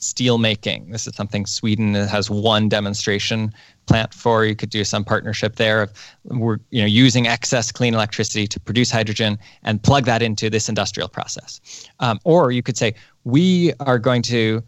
[0.04, 0.92] steel making.
[0.92, 3.54] This is something Sweden has one demonstration
[3.86, 4.46] plant for.
[4.46, 5.82] You could do some partnership there.
[5.84, 5.94] Of
[6.26, 10.70] we're you know using excess clean electricity to produce hydrogen and plug that into this
[10.70, 11.60] industrial process.
[12.00, 14.64] Um, or you could say we are going to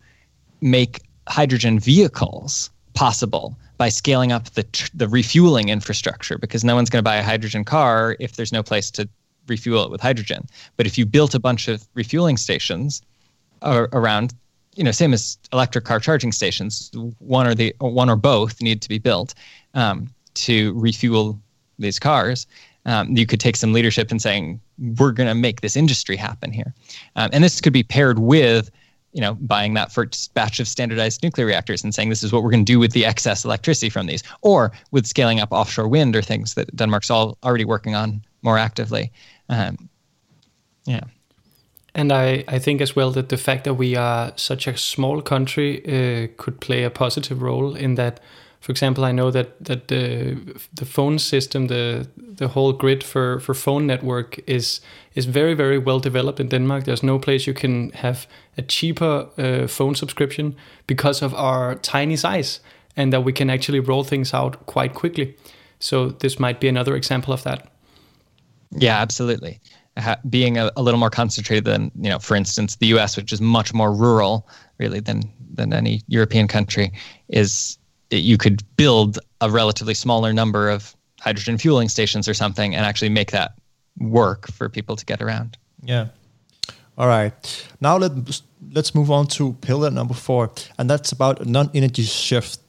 [0.61, 6.99] make hydrogen vehicles possible by scaling up the the refueling infrastructure because no one's going
[6.99, 9.07] to buy a hydrogen car if there's no place to
[9.47, 10.47] refuel it with hydrogen.
[10.77, 13.01] But if you built a bunch of refueling stations
[13.61, 14.33] around
[14.75, 18.81] you know, same as electric car charging stations, one or the one or both need
[18.81, 19.33] to be built
[19.73, 21.39] um, to refuel
[21.79, 22.45] these cars.
[22.85, 24.59] Um, you could take some leadership in saying
[24.99, 26.73] we're going to make this industry happen here,
[27.15, 28.69] um, and this could be paired with
[29.13, 32.43] you know buying that first batch of standardized nuclear reactors and saying this is what
[32.43, 35.87] we're going to do with the excess electricity from these, or with scaling up offshore
[35.87, 39.11] wind or things that Denmark's all already working on more actively.
[39.49, 39.89] Um,
[40.85, 41.01] yeah.
[41.95, 45.21] And I, I think as well that the fact that we are such a small
[45.21, 48.19] country uh, could play a positive role in that
[48.65, 50.37] For example, I know that that the
[50.73, 54.81] the phone system, the the whole grid for for phone network is
[55.13, 56.83] is very very well developed in Denmark.
[56.83, 58.25] There's no place you can have
[58.57, 60.55] a cheaper uh, phone subscription
[60.87, 62.59] because of our tiny size,
[62.95, 65.35] and that we can actually roll things out quite quickly.
[65.79, 67.67] So this might be another example of that.
[68.71, 69.59] Yeah, absolutely.
[69.97, 73.31] Ha- being a, a, little more concentrated than you know, for instance, the U.S., which
[73.31, 75.21] is much more rural, really than
[75.53, 76.91] than any European country,
[77.29, 77.77] is
[78.11, 83.09] you could build a relatively smaller number of hydrogen fueling stations or something and actually
[83.09, 83.53] make that
[83.99, 85.57] work for people to get around.
[85.81, 86.07] Yeah.
[86.97, 87.33] All right.
[87.81, 88.11] Now let
[88.71, 92.59] let's move on to pillar number four, and that's about non-energy shift.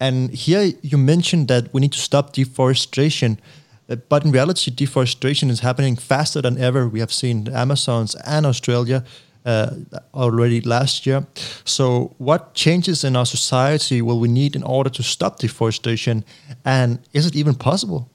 [0.00, 3.38] And here you mentioned that we need to stop deforestation,
[3.86, 6.88] but in reality, deforestation is happening faster than ever.
[6.88, 9.04] We have seen the Amazons and Australia
[9.44, 9.70] uh,
[10.14, 11.26] already last year.
[11.64, 16.24] So, what changes in our society will we need in order to stop deforestation,
[16.64, 18.08] and is it even possible?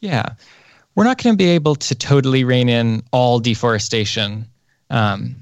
[0.00, 0.34] Yeah,
[0.94, 4.46] we're not going to be able to totally rein in all deforestation
[4.90, 5.36] um,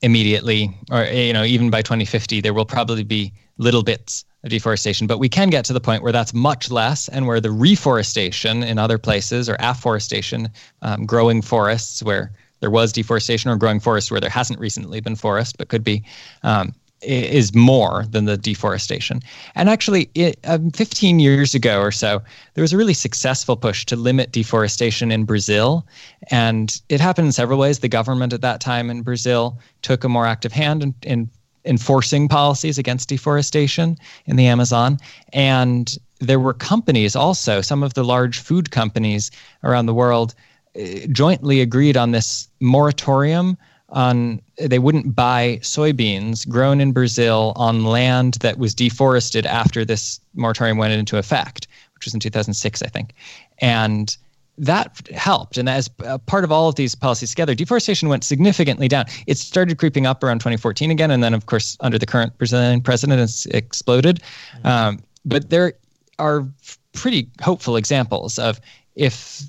[0.00, 5.06] immediately, or you know, even by 2050, there will probably be little bits deforestation.
[5.06, 8.62] But we can get to the point where that's much less, and where the reforestation
[8.62, 10.48] in other places or afforestation,
[10.82, 15.16] um, growing forests where there was deforestation or growing forests where there hasn't recently been
[15.16, 16.02] forest, but could be,
[16.42, 19.20] um, is more than the deforestation.
[19.54, 22.22] And actually, it, um, 15 years ago or so,
[22.54, 25.86] there was a really successful push to limit deforestation in Brazil.
[26.30, 27.80] And it happened in several ways.
[27.80, 31.30] The government at that time in Brazil took a more active hand in, in
[31.66, 34.98] enforcing policies against deforestation in the Amazon.
[35.32, 39.30] And there were companies also, some of the large food companies
[39.62, 40.34] around the world
[40.74, 43.58] eh, jointly agreed on this moratorium
[43.90, 50.20] on they wouldn't buy soybeans grown in Brazil on land that was deforested after this
[50.34, 53.14] moratorium went into effect, which was in 2006, I think.
[53.58, 54.16] And
[54.58, 55.58] that helped.
[55.58, 59.04] And as part of all of these policies together, deforestation went significantly down.
[59.26, 61.10] It started creeping up around 2014 again.
[61.10, 64.22] And then, of course, under the current Brazilian president, it's exploded.
[64.58, 64.66] Mm-hmm.
[64.66, 65.74] Um, but there
[66.18, 66.46] are
[66.92, 68.60] pretty hopeful examples of
[68.94, 69.42] if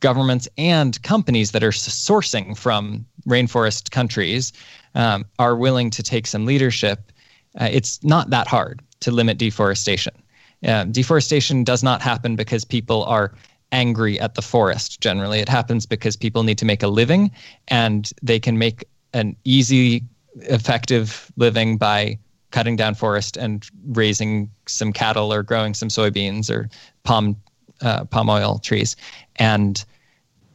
[0.00, 4.52] governments and companies that are sourcing from rainforest countries
[4.94, 7.10] um, are willing to take some leadership,
[7.60, 10.14] uh, it's not that hard to limit deforestation.
[10.64, 13.34] Uh, deforestation does not happen because people are
[13.74, 15.40] angry at the forest generally.
[15.40, 17.30] It happens because people need to make a living
[17.68, 20.04] and they can make an easy,
[20.36, 22.18] effective living by
[22.52, 26.70] cutting down forest and raising some cattle or growing some soybeans or
[27.02, 27.36] palm
[27.82, 28.96] uh, palm oil trees,
[29.36, 29.84] and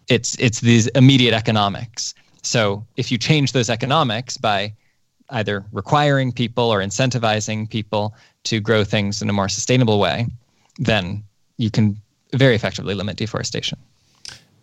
[0.08, 2.14] it's it's these immediate economics.
[2.42, 4.74] So if you change those economics by
[5.32, 10.28] either requiring people or incentivizing people to grow things in a more sustainable way,
[10.78, 11.24] then
[11.58, 12.02] you can
[12.34, 13.78] very effectively limit deforestation.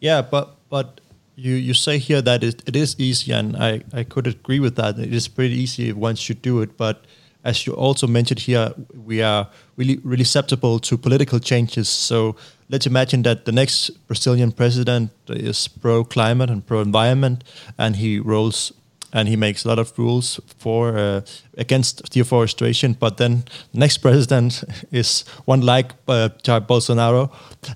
[0.00, 1.00] Yeah, but but
[1.36, 4.76] you you say here that it, it is easy, and I, I could agree with
[4.76, 4.98] that.
[4.98, 7.04] It is pretty easy once you do it, but
[7.44, 8.72] as you also mentioned here,
[9.04, 11.88] we are really really susceptible to political changes.
[11.88, 12.36] So
[12.68, 17.44] let's imagine that the next Brazilian president is pro climate and pro environment,
[17.78, 18.72] and he rolls
[19.12, 21.20] and he makes a lot of rules for uh,
[21.56, 22.94] against deforestation.
[22.94, 27.30] But then next president is one like uh, Jair Bolsonaro,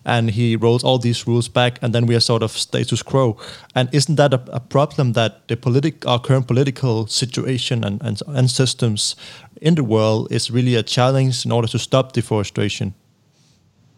[0.04, 3.36] and he rolls all these rules back, and then we are sort of status quo.
[3.74, 8.20] And isn't that a, a problem that the politic, our current political situation and, and
[8.26, 9.16] and systems
[9.60, 12.94] in the world is really a challenge in order to stop deforestation?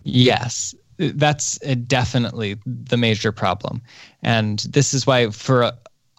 [0.04, 3.82] Yes, that's definitely the major problem.
[4.22, 5.72] And this is why, for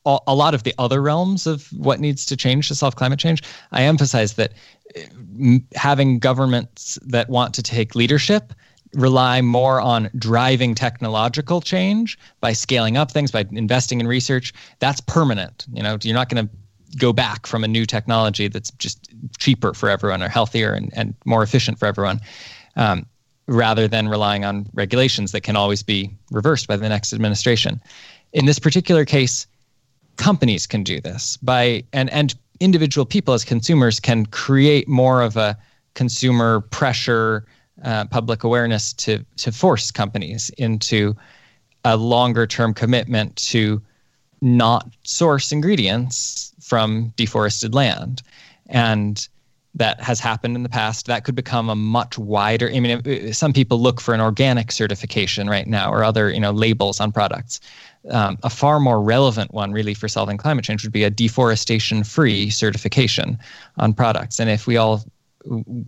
[0.06, 3.42] a, lot of the other realms of what needs to change to solve climate change,
[3.72, 4.54] I emphasize that
[5.76, 8.54] having governments that want to take leadership
[8.94, 15.02] rely more on driving technological change by scaling up things by investing in research that's
[15.02, 16.54] permanent you know you're not going to
[16.98, 21.16] go back from a new technology that's just cheaper for everyone or healthier and, and
[21.26, 22.20] more efficient for everyone
[22.76, 23.06] um,
[23.48, 27.82] rather than relying on regulations that can always be reversed by the next administration.
[28.32, 29.48] In this particular case,
[30.17, 35.36] companies can do this by and and individual people as consumers can create more of
[35.36, 35.58] a
[35.95, 37.45] consumer pressure,
[37.84, 41.15] uh, public awareness to to force companies into
[41.86, 43.82] a longer term commitment to
[44.41, 48.21] not source ingredients from deforested land.
[48.67, 49.27] And
[49.76, 51.08] that has happened in the past.
[51.08, 52.69] That could become a much wider.
[52.69, 56.52] I mean, some people look for an organic certification right now or other, you know,
[56.52, 57.60] labels on products.
[58.12, 62.50] Um, a far more relevant one, really, for solving climate change would be a deforestation-free
[62.50, 63.40] certification
[63.78, 64.40] on products.
[64.40, 65.04] And if we all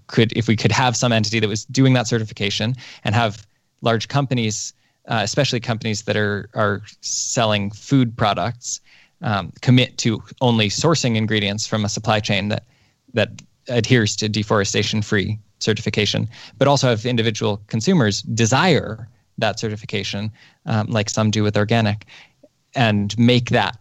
[0.08, 3.46] could if we could have some entity that was doing that certification and have
[3.82, 4.74] large companies,
[5.08, 8.82] uh, especially companies that are are selling food products,
[9.22, 12.64] um, commit to only sourcing ingredients from a supply chain that
[13.14, 19.07] that adheres to deforestation free certification, but also if individual consumers desire
[19.38, 20.32] that certification,
[20.66, 22.05] um, like some do with organic,
[22.74, 23.78] and make that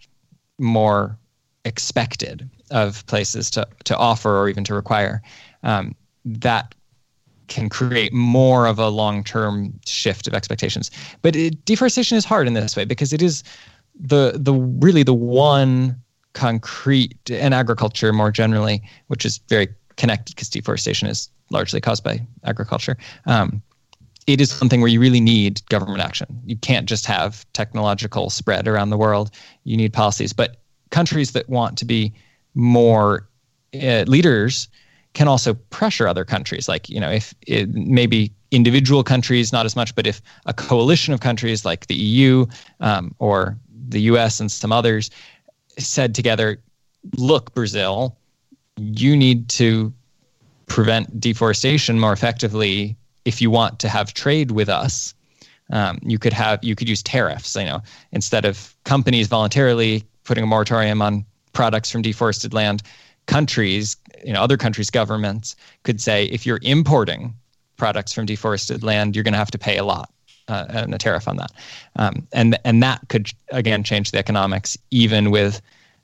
[0.58, 1.18] more
[1.64, 5.22] expected of places to, to offer or even to require.
[5.62, 6.74] Um, that
[7.48, 10.90] can create more of a long-term shift of expectations.
[11.22, 13.44] But it, deforestation is hard in this way because it is
[13.94, 15.96] the the really the one
[16.34, 22.20] concrete and agriculture more generally, which is very connected because deforestation is largely caused by
[22.44, 22.96] agriculture.
[23.26, 23.62] Um,
[24.26, 26.26] it is something where you really need government action.
[26.44, 29.30] You can't just have technological spread around the world.
[29.64, 30.32] You need policies.
[30.32, 30.56] But
[30.90, 32.12] countries that want to be
[32.54, 33.28] more
[33.74, 34.68] uh, leaders
[35.12, 36.68] can also pressure other countries.
[36.68, 41.12] Like, you know, if it, maybe individual countries, not as much, but if a coalition
[41.12, 42.46] of countries like the EU
[42.80, 43.56] um, or
[43.88, 45.10] the US and some others
[45.78, 46.60] said together,
[47.16, 48.16] look, Brazil,
[48.76, 49.92] you need to
[50.66, 55.14] prevent deforestation more effectively if you want to have trade with us,
[55.70, 57.56] um, you could have you could use tariffs.
[57.56, 62.82] You know, instead of companies voluntarily putting a moratorium on products from deforested land,
[63.26, 67.34] countries, you know, other countries' governments could say if you're importing
[67.76, 70.13] products from deforested land, you're going to have to pay a lot
[70.48, 71.52] uh, and a tariff on that,
[71.96, 75.60] um, and and that could again change the economics even with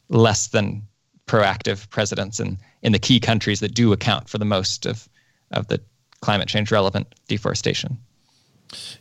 [0.09, 0.83] less than
[1.27, 5.09] proactive presidents in in the key countries that do account for the most of
[5.51, 5.81] of the
[6.21, 7.99] climate change relevant deforestation.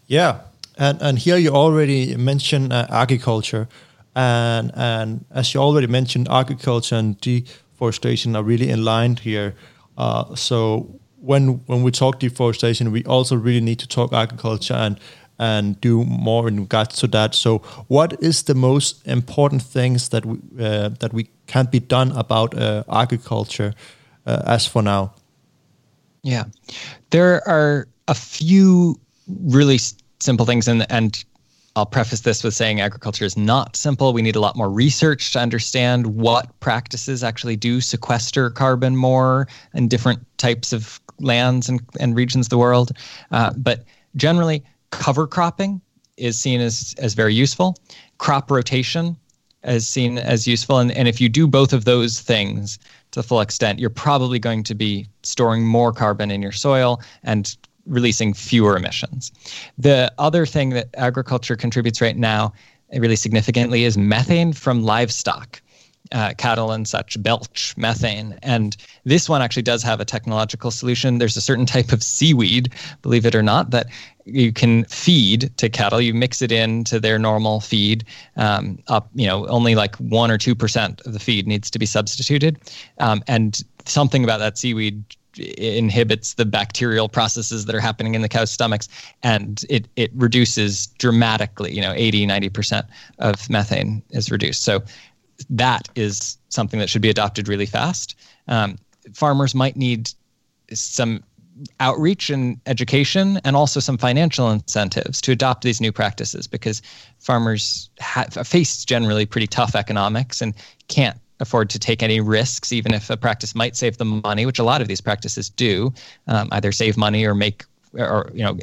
[0.08, 0.42] Yeah,
[0.78, 3.68] and and here you already mentioned uh, agriculture,
[4.16, 9.54] and and as you already mentioned, agriculture and deforestation are really in line here.
[9.98, 15.00] Uh, so when when we talk deforestation, we also really need to talk agriculture and
[15.40, 17.34] and do more in regards to that.
[17.34, 22.12] So, what is the most important things that we, uh, that we can be done
[22.12, 23.74] about uh, agriculture
[24.26, 25.14] uh, as for now?
[26.22, 26.46] Yeah,
[27.10, 29.80] there are a few really
[30.20, 31.24] simple things, and and
[31.76, 34.12] I'll preface this with saying agriculture is not simple.
[34.12, 39.48] We need a lot more research to understand what practices actually do sequester carbon more
[39.74, 42.92] in different types of lands and, and regions of the world.
[43.32, 43.86] Uh, but
[44.16, 45.82] generally, cover cropping
[46.18, 47.76] is seen as, as very useful.
[48.18, 49.16] Crop rotation
[49.64, 50.80] is seen as useful.
[50.80, 52.80] And, and if you do both of those things,
[53.12, 57.02] to the full extent, you're probably going to be storing more carbon in your soil
[57.24, 59.32] and releasing fewer emissions.
[59.78, 62.54] The other thing that agriculture contributes right now,
[62.94, 65.62] really significantly, is methane from livestock.
[66.12, 68.40] Uh, cattle and such belch methane.
[68.42, 71.20] And this one actually does have a technological solution.
[71.20, 72.74] There's a certain type of seaweed,
[73.04, 73.88] believe it or not, that
[74.34, 76.02] you can feed to cattle.
[76.02, 78.06] You mix it into their normal feed.
[78.38, 81.80] Um, up, you know, only like one or two percent of the feed needs to
[81.80, 82.60] be substituted,
[83.00, 85.04] um, and something about that seaweed
[85.38, 88.90] inhibits the bacterial processes that are happening in the cow's stomachs
[89.24, 92.86] and it it reduces dramatically you know 80 90%
[93.20, 94.82] of methane is reduced so
[95.50, 98.16] that is something that should be adopted really fast
[98.48, 98.78] um,
[99.14, 100.10] farmers might need
[100.74, 101.24] some
[101.80, 106.82] outreach and education and also some financial incentives to adopt these new practices because
[107.20, 110.54] farmers have face generally pretty tough economics and
[110.88, 114.60] can't afford to take any risks even if a practice might save them money which
[114.60, 115.94] a lot of these practices do
[116.28, 118.58] um, either save money or make or you know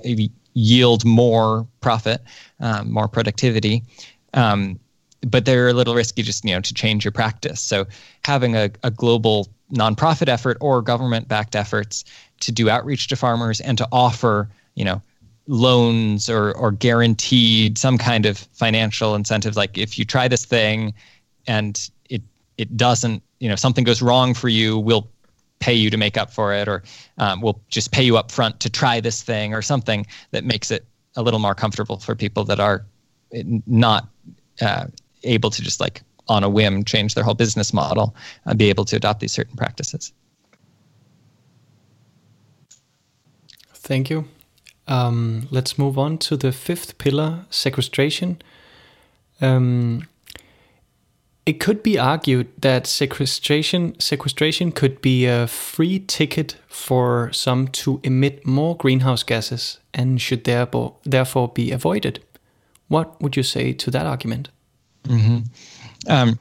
[0.57, 2.23] yield more profit
[2.61, 3.83] um, more productivity.
[4.35, 4.81] Um,
[5.27, 7.61] but they're a little risky just you know to change your practice.
[7.61, 7.87] So
[8.25, 12.05] having a, a global nonprofit effort or government backed efforts
[12.41, 15.01] to do outreach to farmers and to offer, you know,
[15.47, 19.57] loans or or guaranteed some kind of financial incentive.
[19.57, 20.95] Like if you try this thing
[21.47, 22.23] and it
[22.59, 25.09] it doesn't you know something goes wrong for you we'll
[25.59, 26.83] pay you to make up for it or
[27.19, 30.71] um, we'll just pay you up front to try this thing or something that makes
[30.71, 30.85] it
[31.17, 32.85] a little more comfortable for people that are
[33.67, 34.09] not
[34.61, 34.87] uh,
[35.23, 38.15] able to just like on a whim change their whole business model
[38.45, 40.13] and be able to adopt these certain practices
[43.87, 44.25] Thank you.
[44.89, 48.43] Um, let's move on to the fifth pillar, sequestration.
[49.41, 50.09] Um,
[51.45, 58.01] it could be argued that sequestration sequestration could be a free ticket for some to
[58.03, 62.19] emit more greenhouse gases and should therefore therefore be avoided.
[62.89, 64.49] What would you say to that argument?
[65.05, 65.39] Mm-hmm.
[66.09, 66.41] Um,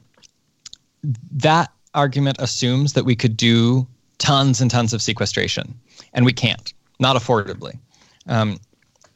[1.32, 3.86] that argument assumes that we could do
[4.18, 5.80] tons and tons of sequestration,
[6.14, 7.78] and we can't, not affordably.
[8.28, 8.60] Um,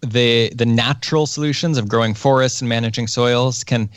[0.01, 3.89] the the natural solutions of growing forests and managing soils can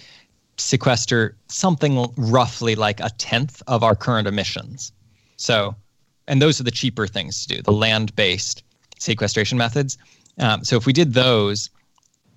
[0.57, 4.93] sequester something roughly like a tenth of our current emissions.
[5.37, 5.75] So,
[6.29, 8.63] and those are the cheaper things to do, the land-based
[8.99, 9.99] sequestration methods.
[10.39, 11.71] Um, so if we did those,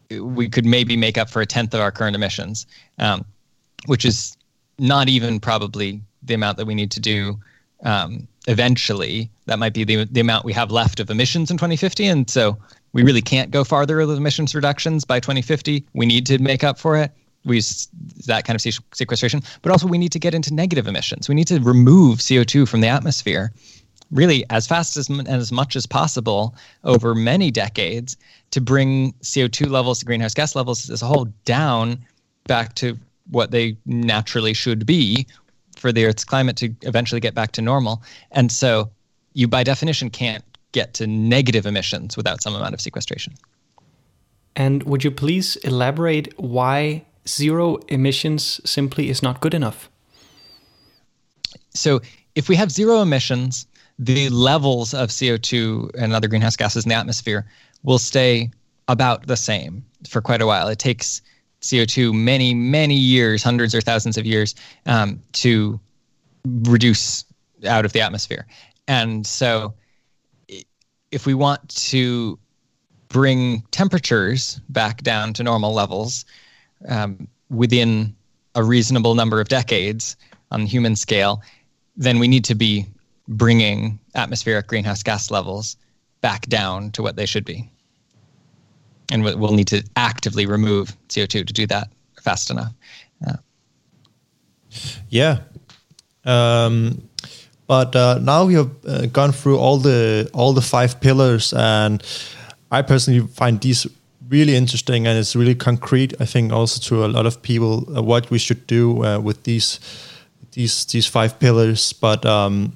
[0.10, 2.66] we could maybe make up for a tenth of our current emissions,
[3.00, 3.26] um,
[3.86, 4.38] which is
[4.80, 7.40] not even probably the amount that we need to do
[7.84, 9.30] um, eventually.
[9.46, 12.06] That might be the, the amount we have left of emissions in 2050.
[12.06, 12.58] And so
[12.94, 15.86] we really can't go farther with emissions reductions by 2050.
[15.94, 17.12] We need to make up for it.
[17.44, 17.88] We use
[18.26, 18.62] that kind of
[18.94, 21.30] sequestration, but also we need to get into negative emissions.
[21.30, 23.52] We need to remove CO2 from the atmosphere
[24.12, 28.18] really as fast as and as much as possible over many decades
[28.52, 31.98] to bring CO2 levels, greenhouse gas levels as a whole down
[32.46, 32.98] back to
[33.32, 35.26] what they naturally should be
[35.86, 38.02] for the Earth's climate to eventually get back to normal.
[38.32, 38.90] And so
[39.34, 43.36] you, by definition, can't get to negative emissions without some amount of sequestration.
[44.56, 49.92] And would you please elaborate why zero emissions simply is not good enough?
[51.76, 52.02] So,
[52.34, 53.68] if we have zero emissions,
[54.00, 57.46] the levels of CO2 and other greenhouse gases in the atmosphere
[57.84, 58.50] will stay
[58.88, 60.68] about the same for quite a while.
[60.68, 61.22] It takes
[61.66, 64.54] CO2 many, many years, hundreds or thousands of years,
[64.86, 65.80] um, to
[66.46, 67.26] reduce
[67.68, 68.46] out of the atmosphere.
[68.88, 69.74] And so,
[71.12, 72.38] if we want to
[73.10, 76.26] bring temperatures back down to normal levels
[76.88, 78.16] um, within
[78.54, 80.16] a reasonable number of decades
[80.52, 81.42] on human scale,
[81.98, 82.86] then we need to be
[83.28, 85.78] bringing atmospheric greenhouse gas levels
[86.22, 87.70] back down to what they should be
[89.12, 91.90] and we'll need to actively remove CO2 to do that
[92.22, 92.72] fast enough.
[95.10, 95.40] Yeah.
[96.26, 97.08] Um,
[97.68, 102.04] but uh, now we have uh, gone through all the all the five pillars, and
[102.72, 103.88] I personally find these
[104.30, 106.14] really interesting, and it's really concrete.
[106.20, 109.44] I think also to a lot of people uh, what we should do uh, with
[109.44, 109.80] these
[110.52, 111.94] these these five pillars.
[111.94, 112.74] But um,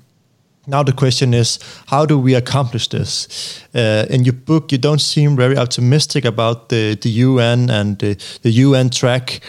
[0.70, 3.28] now the question is, how do we accomplish this?
[3.74, 8.16] Uh, in your book, you don't seem very optimistic about the, the UN and the,
[8.44, 9.42] the UN track.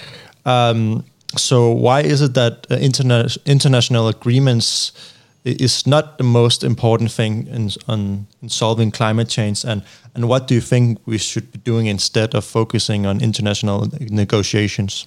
[0.45, 1.05] Um,
[1.37, 4.93] so why is it that uh, interna- international agreements
[5.45, 9.64] is not the most important thing in, on, in solving climate change?
[9.64, 9.83] And,
[10.14, 15.07] and what do you think we should be doing instead of focusing on international negotiations?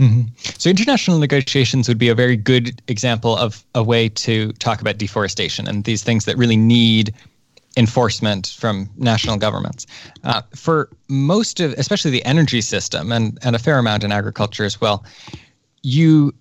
[0.00, 0.22] Mm-hmm.
[0.56, 4.96] So international negotiations would be a very good example of a way to talk about
[4.96, 7.12] deforestation and these things that really need
[7.76, 9.86] enforcement from national governments.
[10.24, 14.64] Uh, for most of, especially the energy system and, and a fair amount in agriculture
[14.64, 15.04] as well,
[15.82, 16.32] you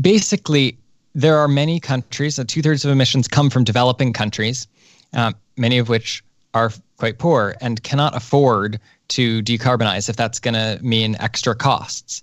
[0.00, 0.76] basically,
[1.14, 4.68] there are many countries, uh, two thirds of emissions come from developing countries,
[5.14, 10.54] uh, many of which are quite poor and cannot afford to decarbonize if that's going
[10.54, 12.22] to mean extra costs.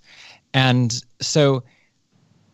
[0.54, 1.62] And so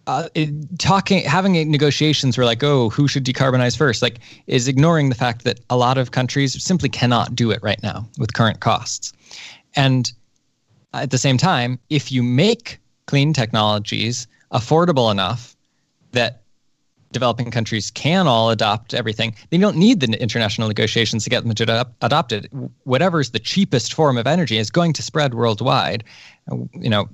[0.07, 5.09] uh, it, talking having negotiations where like oh who should decarbonize first like is ignoring
[5.09, 8.61] the fact that a lot of countries simply cannot do it right now with current
[8.61, 9.13] costs.
[9.77, 10.13] And
[10.93, 15.57] at the same time if you make clean technologies affordable enough
[16.13, 16.43] that
[17.13, 21.55] developing countries can all adopt everything they don't need the international negotiations to get them
[21.55, 22.49] to adopted.
[22.83, 26.05] Whatever is the cheapest form of energy is going to spread worldwide
[26.75, 27.09] you know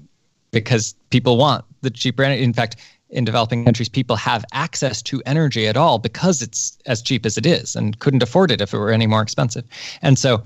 [0.51, 2.43] because people want the cheaper energy.
[2.43, 2.77] In fact,
[3.11, 7.37] in developing countries, people have access to energy at all because it's as cheap as
[7.37, 9.65] it is and couldn't afford it if it were any more expensive.
[10.03, 10.43] And so,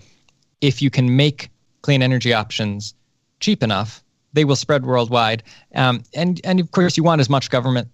[0.61, 1.51] if you can make
[1.83, 2.95] clean energy options
[3.41, 4.03] cheap enough,
[4.33, 5.43] they will spread worldwide.
[5.75, 7.89] Um, and and of course, you want as much government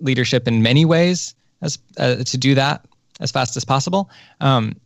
[0.00, 2.84] leadership in many ways as uh, to do that
[3.20, 4.10] as fast as possible.
[4.40, 4.76] Um,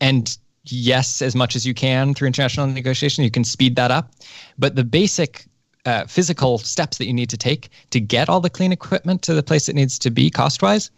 [0.00, 4.12] and yes, as much as you can through international negotiation, you can speed that up.
[4.58, 5.46] But the basic
[5.84, 9.34] uh, physical steps that you need to take to get all the clean equipment to
[9.34, 10.90] the place it needs to be cost wise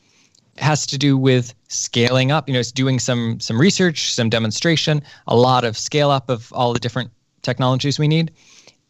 [0.57, 2.49] has to do with scaling up.
[2.49, 6.53] You know it's doing some some research some demonstration a lot of scale up of
[6.53, 7.11] all the different
[7.43, 8.31] technologies we need.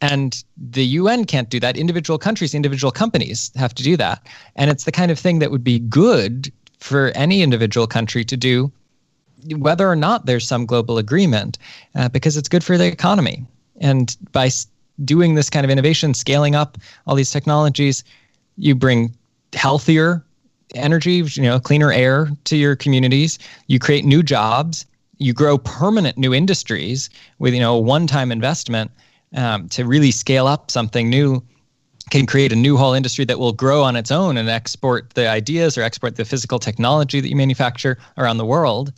[0.01, 1.77] And the UN can't do that.
[1.77, 4.27] Individual countries individual companies have to do that.
[4.55, 8.37] And it's the kind of thing that would be good for any individual country to
[8.37, 8.71] do
[9.57, 11.57] whether or not there's some global agreement
[11.93, 13.45] uh, because it's good for the economy.
[13.79, 14.49] And by
[15.03, 16.77] doing this kind of innovation, scaling up
[17.07, 18.03] all these technologies,
[18.57, 19.13] you bring
[19.53, 20.23] healthier
[20.73, 23.39] energy, you know, cleaner air to your communities.
[23.67, 24.85] You create new jobs.
[25.17, 28.91] You grow permanent new industries with you know one-time investment
[29.35, 31.41] um, to really scale up something new.
[32.11, 35.27] Can create a new whole industry that will grow on its own and export the
[35.27, 38.93] ideas or export the physical technology that you manufacture around the world.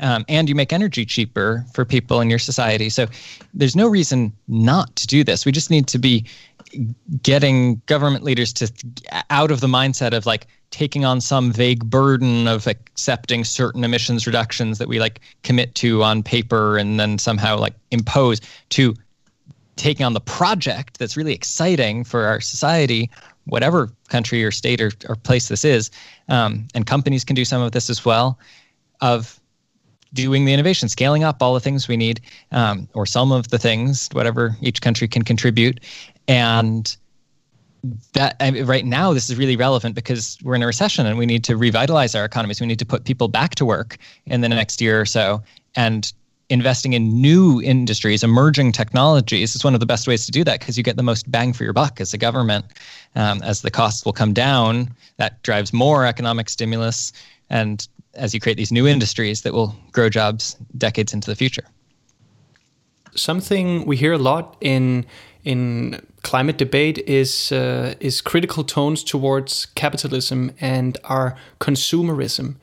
[0.00, 2.88] Um, and you make energy cheaper for people in your society.
[2.88, 3.06] So
[3.52, 5.44] there's no reason not to do this.
[5.44, 6.24] We just need to be
[7.22, 8.72] getting government leaders to
[9.30, 14.26] out of the mindset of like taking on some vague burden of accepting certain emissions
[14.26, 18.40] reductions that we like commit to on paper and then somehow like impose
[18.70, 18.94] to
[19.76, 23.10] taking on the project that's really exciting for our society,
[23.44, 25.90] whatever country or state or, or place this is,
[26.28, 28.38] um, and companies can do some of this as well,
[29.00, 29.38] of
[30.12, 32.20] doing the innovation, scaling up all the things we need,
[32.52, 35.80] um, or some of the things, whatever each country can contribute,
[36.26, 36.96] and
[38.14, 41.18] that I mean, right now this is really relevant because we're in a recession and
[41.18, 42.60] we need to revitalize our economies.
[42.60, 45.42] We need to put people back to work in the next year or so,
[45.76, 46.12] and
[46.48, 50.60] investing in new industries, emerging technologies is one of the best ways to do that
[50.60, 52.64] because you get the most bang for your buck as a government.
[53.14, 57.12] Um, as the costs will come down, that drives more economic stimulus,
[57.50, 61.64] and as you create these new industries that will grow jobs decades into the future.
[63.14, 65.06] Something we hear a lot in
[65.44, 72.56] in climate debate is uh, is critical tones towards capitalism and our consumerism.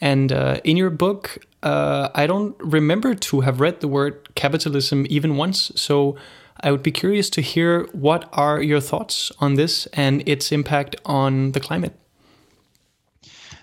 [0.00, 5.06] And uh, in your book, uh, I don't remember to have read the word capitalism
[5.08, 5.72] even once.
[5.74, 6.16] So
[6.60, 10.96] I would be curious to hear what are your thoughts on this and its impact
[11.04, 11.98] on the climate.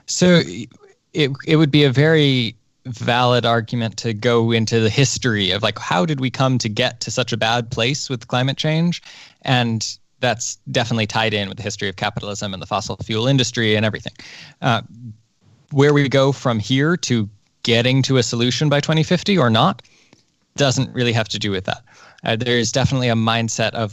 [0.06, 0.42] So
[1.14, 2.56] it it would be a very
[2.86, 7.00] valid argument to go into the history of like how did we come to get
[7.00, 9.02] to such a bad place with climate change
[9.44, 13.76] and that's definitely tied in with the history of capitalism and the fossil fuel industry
[13.76, 14.12] and everything
[14.62, 14.82] uh,
[15.74, 17.30] where we go from here to
[17.64, 19.82] getting to a solution by 2050 or not
[20.56, 21.84] doesn't really have to do with that.
[22.24, 23.92] Uh, there is definitely a mindset of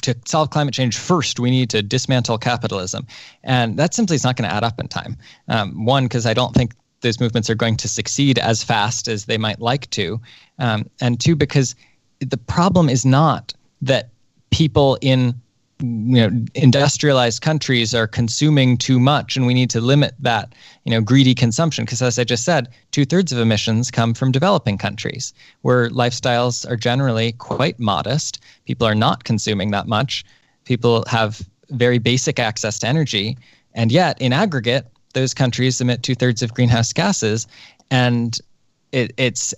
[0.00, 3.06] to solve climate change first, we need to dismantle capitalism.
[3.42, 5.16] And that simply is not going to add up in time.
[5.48, 9.26] Um, one, because I don't think those movements are going to succeed as fast as
[9.26, 10.20] they might like to.
[10.58, 11.74] Um, and two, because
[12.20, 13.52] the problem is not
[13.82, 14.10] that
[14.50, 15.34] people in
[15.80, 20.54] you know industrialized countries are consuming too much and we need to limit that
[20.84, 21.84] you know greedy consumption.
[21.84, 26.76] Because as i just said two-thirds of emissions come from developing countries where lifestyles are
[26.76, 28.42] generally quite modest.
[28.64, 30.24] People are not consuming that much.
[30.64, 33.36] People have very basic access to energy.
[33.74, 37.46] And yet in aggregate those countries emit two-thirds of greenhouse gases.
[37.90, 38.38] And
[38.92, 39.54] it, it's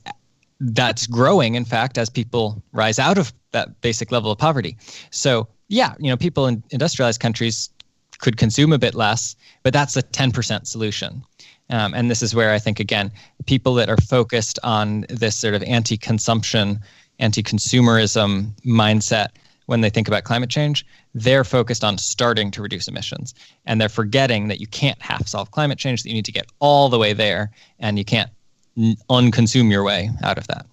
[0.61, 4.77] that's growing in fact as people rise out of that basic level of poverty.
[5.11, 7.71] So yeah, you know, people in industrialized countries
[8.19, 11.23] could consume a bit less, but that's a 10% solution.
[11.71, 13.13] Um, and this is where I think, again,
[13.47, 16.81] people that are focused on this sort of anti consumption,
[17.19, 19.29] anti consumerism mindset
[19.67, 23.35] when they think about climate change, they're focused on starting to reduce emissions.
[23.67, 26.47] And they're forgetting that you can't half solve climate change, that you need to get
[26.59, 28.31] all the way there, and you can't
[28.79, 30.65] unconsume your way out of that.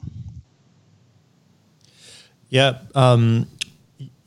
[2.50, 2.78] Yeah.
[2.94, 3.48] Um,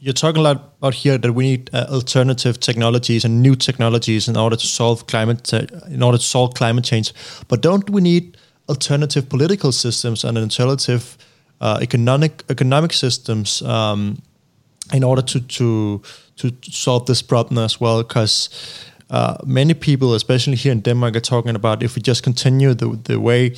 [0.01, 4.29] you're talking a lot about here that we need uh, alternative technologies and new technologies
[4.29, 7.13] in order to solve climate in order to solve climate change.
[7.49, 8.37] But don't we need
[8.69, 11.17] alternative political systems and alternative
[11.61, 14.23] uh, economic economic systems um,
[14.93, 16.03] in order to to
[16.37, 18.03] to solve this problem as well?
[18.03, 18.51] Because
[19.11, 22.97] uh, many people, especially here in Denmark, are talking about if we just continue the
[23.05, 23.57] the way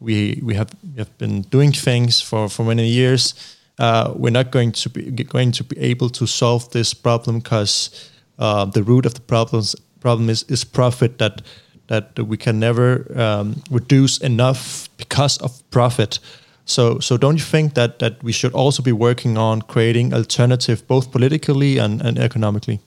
[0.00, 3.34] we we have we have been doing things for for many years
[3.82, 7.90] uh, we're not going to be going to be able to solve this problem because
[8.38, 11.42] uh, the root of the problems problem is is profit that
[11.88, 16.20] that we can never um, reduce enough because of profit.
[16.64, 20.86] So so don't you think that that we should also be working on creating alternative
[20.86, 22.78] both politically and, and economically?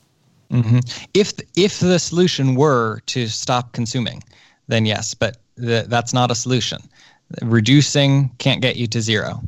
[0.49, 0.79] Mm-hmm.
[1.13, 4.23] If if the solution were to stop consuming,
[4.67, 6.79] then yes, but th- that's not a solution.
[7.41, 9.41] Reducing can't get you to zero.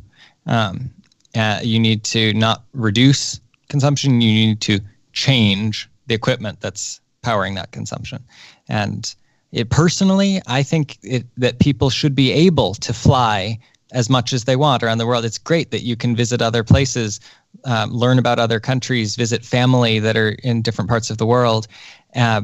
[0.46, 0.90] Um,
[1.38, 4.20] uh, you need to not reduce consumption.
[4.20, 4.80] You need to
[5.12, 8.22] change the equipment that's powering that consumption.
[8.68, 9.14] And
[9.52, 13.58] it personally, I think it, that people should be able to fly
[13.92, 15.24] as much as they want around the world.
[15.24, 17.20] It's great that you can visit other places,
[17.64, 21.66] um, learn about other countries, visit family that are in different parts of the world,
[22.14, 22.42] uh,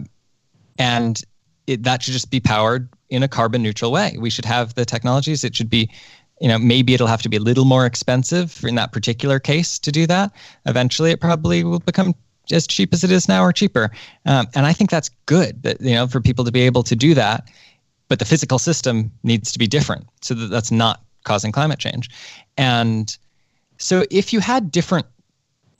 [0.78, 1.20] and
[1.66, 4.16] it, that should just be powered in a carbon neutral way.
[4.18, 5.44] We should have the technologies.
[5.44, 5.90] It should be
[6.40, 9.78] you know maybe it'll have to be a little more expensive in that particular case
[9.78, 10.32] to do that.
[10.66, 12.14] Eventually it probably will become
[12.52, 13.90] as cheap as it is now or cheaper.
[14.26, 16.96] Um, and i think that's good that you know for people to be able to
[16.96, 17.48] do that.
[18.08, 22.10] But the physical system needs to be different so that that's not causing climate change.
[22.58, 23.16] And
[23.78, 25.06] so if you had different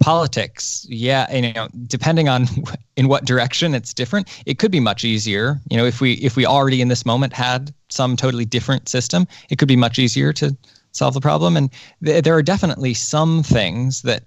[0.00, 2.46] politics, yeah, you know, depending on
[2.96, 5.60] in what direction it's different, it could be much easier.
[5.70, 9.26] You know, if we if we already in this moment had some totally different system,
[9.50, 10.56] it could be much easier to
[10.92, 11.56] solve the problem.
[11.56, 11.70] And
[12.04, 14.24] th- there are definitely some things that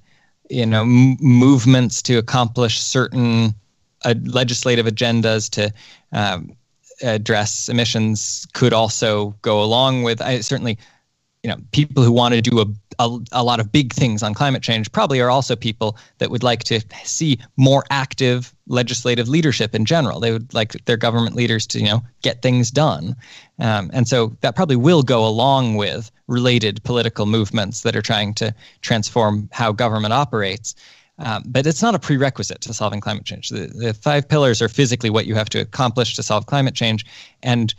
[0.49, 3.53] you know m- movements to accomplish certain
[4.05, 5.73] uh, legislative agendas to
[6.11, 6.55] um,
[7.01, 10.21] address emissions could also go along with.
[10.21, 10.77] I certainly
[11.47, 12.65] you know people who want to do a,
[12.99, 16.43] a, a, lot of big things on climate change probably are also people that would
[16.43, 20.19] like to see more active legislative leadership in general.
[20.19, 23.15] They would like their government leaders to you know get things done.
[23.59, 28.33] Um, and so that probably will go along with related political movements that are trying
[28.35, 30.75] to transform how government operates.
[31.19, 33.49] Um, but it's not a prerequisite to solving climate change.
[33.49, 37.05] The, the five pillars are physically what you have to accomplish to solve climate change
[37.41, 37.73] and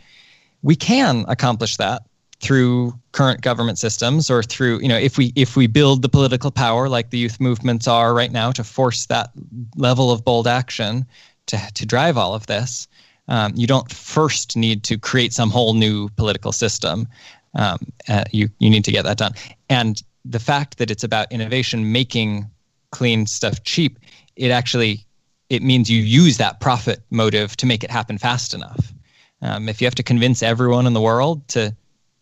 [0.61, 2.03] we can accomplish that
[2.41, 6.51] through current government systems or through you know if we if we build the political
[6.51, 9.31] power like the youth movements are right now to force that
[9.75, 11.05] level of bold action
[11.47, 12.87] to to drive all of this
[13.29, 17.07] um, you don't first need to create some whole new political system.
[17.55, 17.77] Um,
[18.07, 19.33] uh, you you need to get that done.
[19.69, 22.49] And the fact that it's about innovation making
[22.91, 23.99] clean stuff cheap
[24.35, 25.05] it actually
[25.49, 28.93] it means you use that profit motive to make it happen fast enough.
[29.41, 31.75] Um, if you have to convince everyone in the world to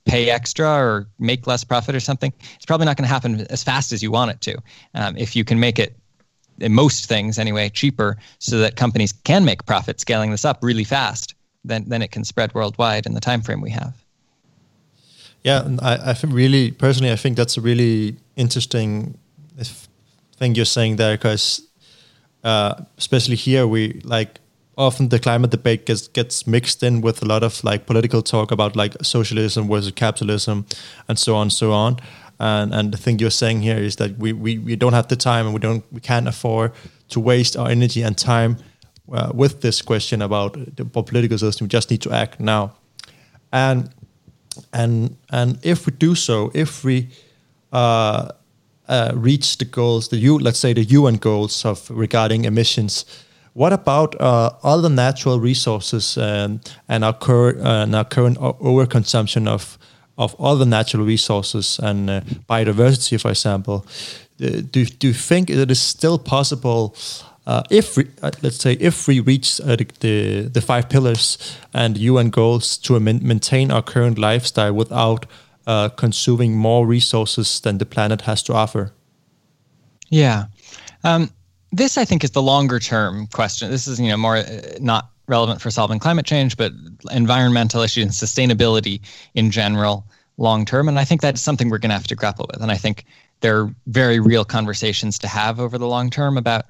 [0.07, 3.63] pay extra or make less profit or something, it's probably not going to happen as
[3.63, 4.57] fast as you want it to.
[4.95, 5.95] Um, if you can make it,
[6.59, 10.83] in most things anyway, cheaper so that companies can make profit scaling this up really
[10.83, 13.93] fast, then, then it can spread worldwide in the time frame we have.
[15.43, 19.17] Yeah, I, I think really, personally, I think that's a really interesting
[20.37, 21.61] thing you're saying there because
[22.43, 24.39] uh, especially here, we like
[24.77, 28.51] often the climate debate gets gets mixed in with a lot of like political talk
[28.51, 30.65] about like socialism versus capitalism
[31.07, 31.97] and so on and so on.
[32.39, 35.15] And and the thing you're saying here is that we we, we don't have the
[35.15, 36.71] time and we don't we can't afford
[37.09, 38.57] to waste our energy and time
[39.11, 41.65] uh, with this question about the political system.
[41.65, 42.75] We just need to act now.
[43.51, 43.89] And
[44.73, 47.09] and and if we do so if we
[47.73, 48.31] uh,
[48.87, 53.05] uh, reach the goals the U let's say the UN goals of regarding emissions
[53.57, 56.61] what about uh, other natural resources and
[57.03, 59.77] our, cur- uh, and our current overconsumption of
[60.17, 63.85] of other natural resources and uh, biodiversity, for example?
[64.41, 66.95] Uh, do, do you think it is still possible
[67.47, 71.37] uh, if we, uh, let's say if we reach uh, the, the, the five pillars
[71.73, 75.25] and UN goals to maintain our current lifestyle without
[75.65, 78.91] uh, consuming more resources than the planet has to offer?
[80.09, 80.45] Yeah,
[81.03, 81.29] um,
[81.71, 83.69] this I think is the longer term question.
[83.71, 86.71] This is you know more uh, not relevant for solving climate change, but
[87.11, 89.01] environmental issues and sustainability
[89.33, 90.05] in general
[90.37, 90.87] long term.
[90.87, 92.61] And I think that's something we're going to have to grapple with.
[92.61, 93.05] And I think
[93.41, 96.65] there are very real conversations to have over the long term about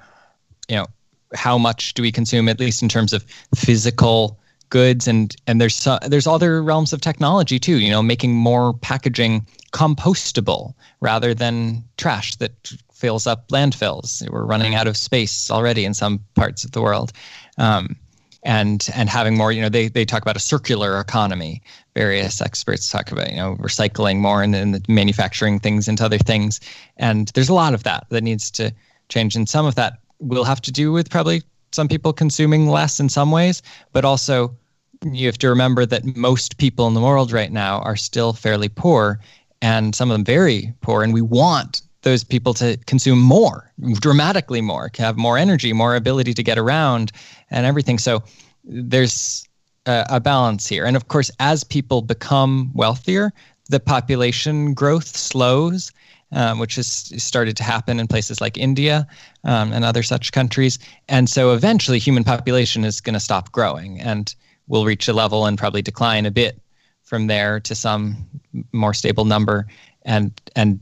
[0.67, 0.85] you know
[1.33, 3.23] how much do we consume at least in terms of
[3.55, 4.39] physical
[4.69, 8.73] goods and and there's uh, there's other realms of technology too you know making more
[8.73, 14.27] packaging compostable rather than trash that fills up landfills.
[14.29, 17.13] We're running out of space already in some parts of the world.
[17.57, 17.95] Um,
[18.43, 21.61] and and having more, you know, they, they talk about a circular economy.
[21.95, 26.59] Various experts talk about, you know, recycling more and then manufacturing things into other things.
[26.97, 28.73] And there's a lot of that that needs to
[29.09, 29.35] change.
[29.35, 33.09] And some of that will have to do with probably some people consuming less in
[33.09, 34.55] some ways, but also
[35.03, 38.69] you have to remember that most people in the world right now are still fairly
[38.69, 39.19] poor
[39.61, 44.61] and some of them very poor and we want those people to consume more, dramatically
[44.61, 47.11] more, have more energy, more ability to get around,
[47.49, 47.99] and everything.
[47.99, 48.23] So
[48.63, 49.45] there's
[49.85, 50.85] a, a balance here.
[50.87, 53.31] And of course, as people become wealthier,
[53.69, 55.91] the population growth slows.
[56.33, 56.87] Um, which has
[57.23, 59.07] started to happen in places like India
[59.45, 60.77] um, and other such countries.
[61.07, 64.35] And so eventually, human population is going to stop growing and
[64.67, 66.61] will reach a level and probably decline a bit
[67.03, 68.27] from there to some
[68.73, 69.67] more stable number.
[70.03, 70.79] And and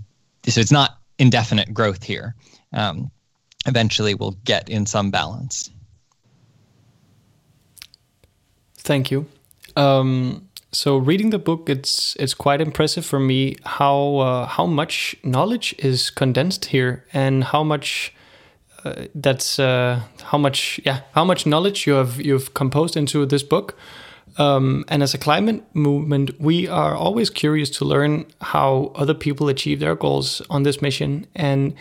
[0.48, 2.36] so it's not indefinite growth here.
[2.74, 3.12] Um,
[3.66, 5.72] eventually, we'll get in some balance.
[8.78, 9.26] Thank you.
[9.76, 15.16] Um, so, reading the book, it's it's quite impressive for me how uh, how much
[15.24, 18.14] knowledge is condensed here, and how much
[18.84, 23.44] uh, that's uh, how much yeah how much knowledge you have you've composed into this
[23.44, 23.78] book.
[24.38, 29.48] Um, and as a climate movement, we are always curious to learn how other people
[29.48, 31.26] achieve their goals on this mission.
[31.36, 31.74] And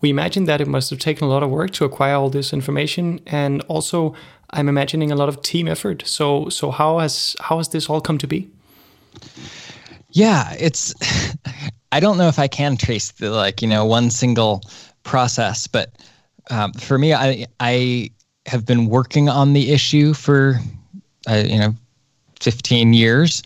[0.00, 2.52] we imagine that it must have taken a lot of work to acquire all this
[2.52, 3.20] information.
[3.26, 4.14] And also,
[4.50, 6.02] I'm imagining a lot of team effort.
[6.06, 8.50] So, so how has how has this all come to be?
[10.10, 10.94] Yeah, it's.
[11.92, 14.62] I don't know if I can trace the like you know one single
[15.02, 15.66] process.
[15.66, 15.90] But
[16.50, 18.10] um, for me, I I
[18.46, 20.58] have been working on the issue for
[21.28, 21.74] uh, you know
[22.42, 23.42] 15 years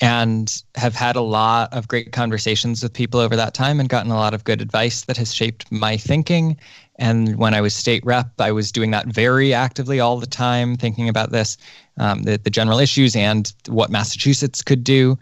[0.00, 4.12] and have had a lot of great conversations with people over that time and gotten
[4.12, 6.56] a lot of good advice that has shaped my thinking.
[6.96, 10.76] And when I was state rep, I was doing that very actively all the time,
[10.76, 11.58] thinking about this,
[11.98, 15.18] um, the, the general issues and what Massachusetts could do.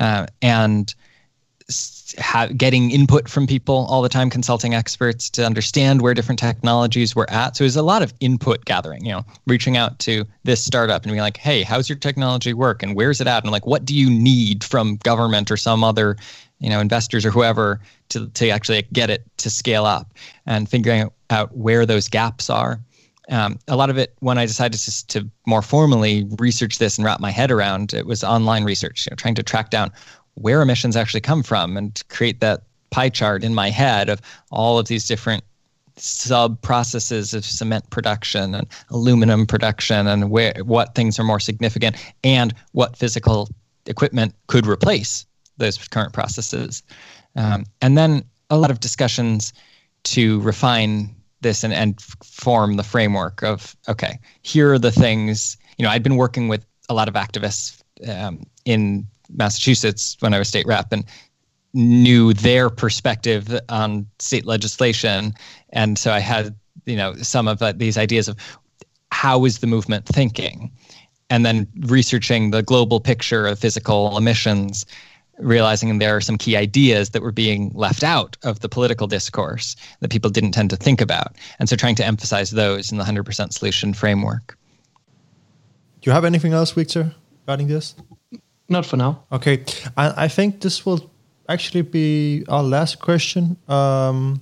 [0.00, 0.94] Uh, and
[2.18, 7.14] ha- getting input from people all the time, consulting experts to understand where different technologies
[7.14, 7.56] were at.
[7.56, 11.02] So it was a lot of input gathering, you know, reaching out to this startup
[11.02, 13.42] and being like, hey, how's your technology work and where's it at?
[13.42, 16.16] And like, what do you need from government or some other,
[16.58, 17.80] you know, investors or whoever
[18.10, 20.12] to, to actually get it to scale up
[20.46, 22.80] and figuring out where those gaps are.
[23.28, 27.04] Um, a lot of it, when I decided to, to more formally research this and
[27.04, 29.92] wrap my head around, it was online research, you know, trying to track down
[30.34, 34.20] where emissions actually come from and create that pie chart in my head of
[34.50, 35.44] all of these different
[35.96, 41.96] sub processes of cement production and aluminum production and where what things are more significant
[42.24, 43.48] and what physical
[43.86, 45.26] equipment could replace
[45.58, 46.82] those current processes.
[47.36, 49.52] Um, and then a lot of discussions
[50.04, 55.84] to refine this and, and form the framework of okay here are the things you
[55.84, 60.48] know i'd been working with a lot of activists um, in Massachusetts when I was
[60.48, 61.04] state rep and
[61.72, 65.34] knew their perspective on state legislation.
[65.70, 66.54] And so I had,
[66.86, 68.36] you know, some of uh, these ideas of
[69.12, 70.70] how is the movement thinking?
[71.28, 74.84] And then researching the global picture of physical emissions,
[75.38, 79.76] realizing there are some key ideas that were being left out of the political discourse
[80.00, 81.36] that people didn't tend to think about.
[81.58, 84.56] And so trying to emphasize those in the 100% solution framework.
[86.00, 87.94] Do you have anything else, Victor, regarding this?
[88.70, 89.24] Not for now.
[89.32, 89.64] Okay,
[89.96, 91.10] I, I think this will
[91.48, 93.56] actually be our last question.
[93.68, 94.40] Um,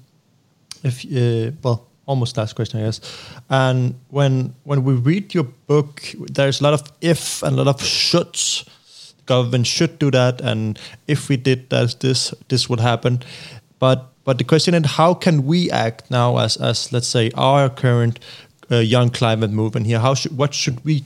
[0.85, 3.01] if uh, well, almost last question, I guess.
[3.49, 6.03] And when when we read your book,
[6.35, 8.69] there's a lot of if and a lot of shoulds.
[9.25, 13.23] Government should do that, and if we did that, this this would happen.
[13.79, 17.71] But but the question is, how can we act now as as let's say our
[17.71, 18.21] current
[18.71, 20.01] uh, young climate movement here?
[20.01, 21.05] How should what should we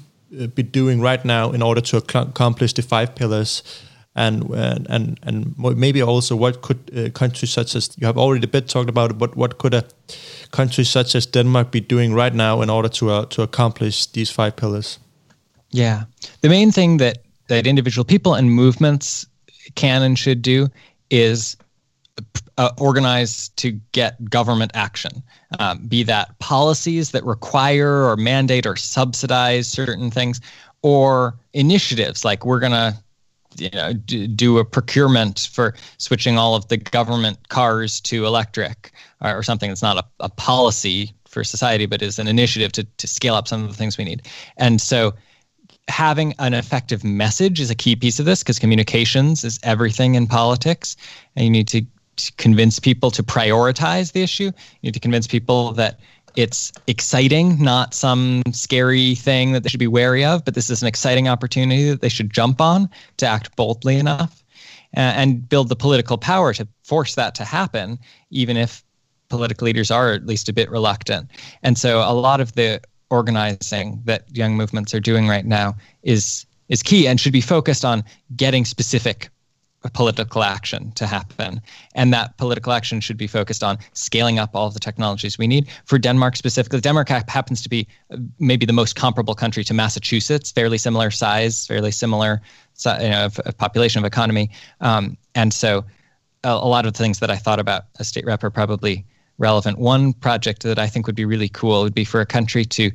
[0.54, 3.62] be doing right now in order to accomplish the five pillars?
[4.14, 8.44] And, and and and maybe also what could uh, countries such as you have already
[8.44, 9.84] a bit talked about it, but what could a
[10.50, 14.30] country such as Denmark be doing right now in order to uh, to accomplish these
[14.30, 14.98] five pillars?
[15.70, 16.04] Yeah,
[16.42, 19.26] the main thing that that individual people and movements
[19.74, 20.68] can and should do
[21.10, 21.56] is
[22.58, 25.22] uh, organize to get government action,
[25.58, 30.40] um, be that policies that require or mandate or subsidize certain things,
[30.82, 32.94] or initiatives like we're going to
[33.56, 39.38] you know do a procurement for switching all of the government cars to electric or,
[39.38, 43.06] or something that's not a, a policy for society but is an initiative to, to
[43.06, 44.22] scale up some of the things we need.
[44.56, 45.14] And so
[45.88, 50.26] having an effective message is a key piece of this because communications is everything in
[50.26, 50.96] politics
[51.36, 51.82] and you need to
[52.30, 54.44] convince people to prioritize the issue.
[54.44, 54.52] You
[54.82, 56.00] need to convince people that
[56.34, 60.82] it's exciting, not some scary thing that they should be wary of, but this is
[60.82, 64.42] an exciting opportunity that they should jump on to act boldly enough
[64.96, 67.98] uh, and build the political power to force that to happen,
[68.30, 68.82] even if
[69.28, 71.28] political leaders are at least a bit reluctant.
[71.62, 76.46] And so a lot of the organizing that young movements are doing right now is
[76.68, 78.02] is key and should be focused on
[78.34, 79.28] getting specific
[79.90, 81.60] political action to happen.
[81.94, 85.46] And that political action should be focused on scaling up all of the technologies we
[85.46, 85.68] need.
[85.84, 90.52] For Denmark specifically, Denmark happens to be uh, maybe the most comparable country to Massachusetts,
[90.52, 92.40] fairly similar size, fairly similar
[92.84, 94.50] you know, of, population, of economy.
[94.80, 95.84] Um, and so
[96.44, 99.04] a, a, lot of the things that I thought about as state rep are probably
[99.38, 99.78] relevant.
[99.78, 102.90] One project that I think would be really cool would be for a country to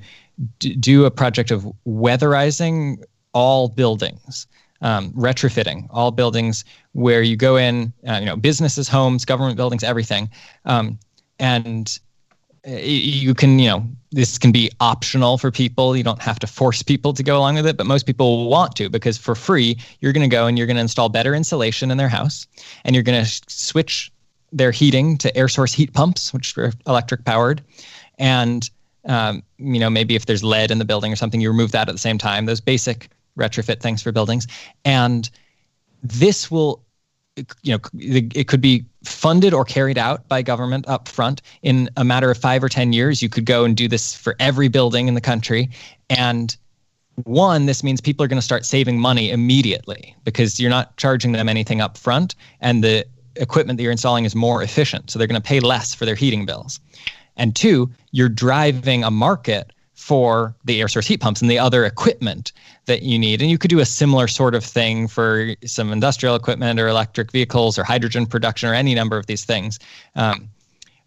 [0.60, 4.48] d- do a project of weatherizing all buildings
[4.82, 9.84] um, retrofitting all buildings where you go in, uh, you know, businesses, homes, government buildings,
[9.84, 10.30] everything,
[10.66, 10.98] um,
[11.40, 12.00] and
[12.68, 15.96] uh, you can, you know, this can be optional for people.
[15.96, 18.76] You don't have to force people to go along with it, but most people want
[18.78, 21.92] to because for free, you're going to go and you're going to install better insulation
[21.92, 22.48] in their house,
[22.84, 24.12] and you're going to switch
[24.52, 27.62] their heating to air source heat pumps, which are electric powered,
[28.18, 28.70] and
[29.06, 31.90] um, you know maybe if there's lead in the building or something, you remove that
[31.90, 32.46] at the same time.
[32.46, 34.48] Those basic retrofit things for buildings.
[34.86, 35.30] And
[36.04, 36.84] this will
[37.62, 42.04] you know it could be funded or carried out by government up front in a
[42.04, 45.08] matter of 5 or 10 years you could go and do this for every building
[45.08, 45.70] in the country
[46.10, 46.58] and
[47.26, 51.32] one this means people are going to start saving money immediately because you're not charging
[51.32, 53.06] them anything up front and the
[53.40, 55.10] equipment that you're installing is more efficient.
[55.10, 56.80] So they're going to pay less for their heating bills.
[57.36, 61.84] And two, you're driving a market for the air source heat pumps and the other
[61.84, 62.54] equipment
[62.86, 63.42] that you need.
[63.42, 67.32] And you could do a similar sort of thing for some industrial equipment or electric
[67.32, 69.80] vehicles or hydrogen production or any number of these things.
[70.16, 70.50] Um,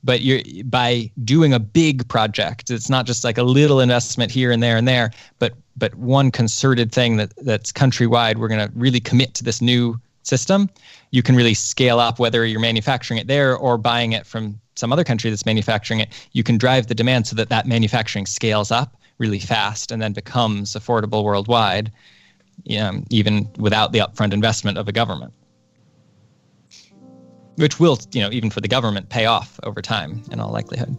[0.02, 4.50] but you by doing a big project it's not just like a little investment here
[4.50, 8.72] and there and there but but one concerted thing that that's countrywide we're going to
[8.74, 10.70] really commit to this new system
[11.10, 14.92] you can really scale up whether you're manufacturing it there or buying it from some
[14.92, 18.70] other country that's manufacturing it you can drive the demand so that that manufacturing scales
[18.70, 21.92] up really fast and then becomes affordable worldwide
[22.78, 25.32] um, even without the upfront investment of a government
[27.60, 30.96] which will, you know, even for the government, pay off over time in all likelihood.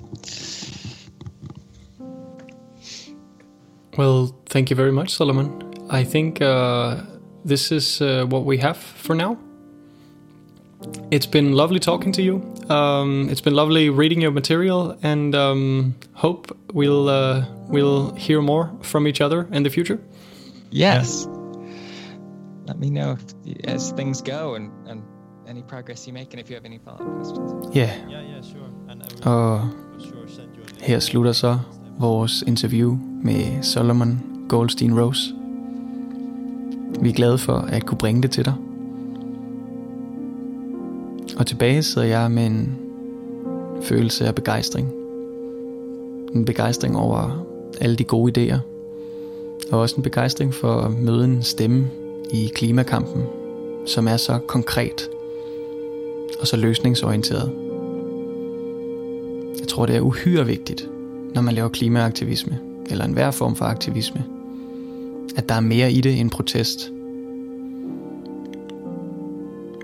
[3.97, 5.73] Well, thank you very much, Solomon.
[5.89, 7.01] I think uh,
[7.43, 9.37] this is uh, what we have for now.
[11.11, 12.41] It's been lovely talking to you.
[12.69, 18.69] Um, it's been lovely reading your material, and um, hope we'll uh, we'll hear more
[18.81, 19.99] from each other in the future.
[20.71, 21.27] Yes.
[22.67, 25.03] Let me know if, as things go, and, and
[25.47, 27.75] any progress you make, and if you have any follow-up questions.
[27.75, 27.91] Yeah.
[28.09, 28.69] Yeah, yeah, sure.
[28.89, 29.69] And I will Og
[29.99, 31.59] sure send you a her slutter så
[31.99, 34.19] vores interview med Solomon
[34.49, 35.35] Goldstein Rose.
[37.01, 38.53] Vi er glade for at kunne bringe det til dig.
[41.41, 42.77] Og tilbage sidder jeg med en
[43.83, 44.91] følelse af begejstring.
[46.35, 47.45] En begejstring over
[47.79, 48.57] alle de gode idéer.
[49.71, 51.87] Og også en begejstring for at møde en stemme
[52.33, 53.23] i klimakampen,
[53.85, 55.09] som er så konkret
[56.39, 57.51] og så løsningsorienteret.
[59.59, 60.89] Jeg tror, det er uhyre vigtigt,
[61.33, 64.23] når man laver klimaaktivisme, eller enhver form for aktivisme,
[65.35, 66.91] at der er mere i det end protest.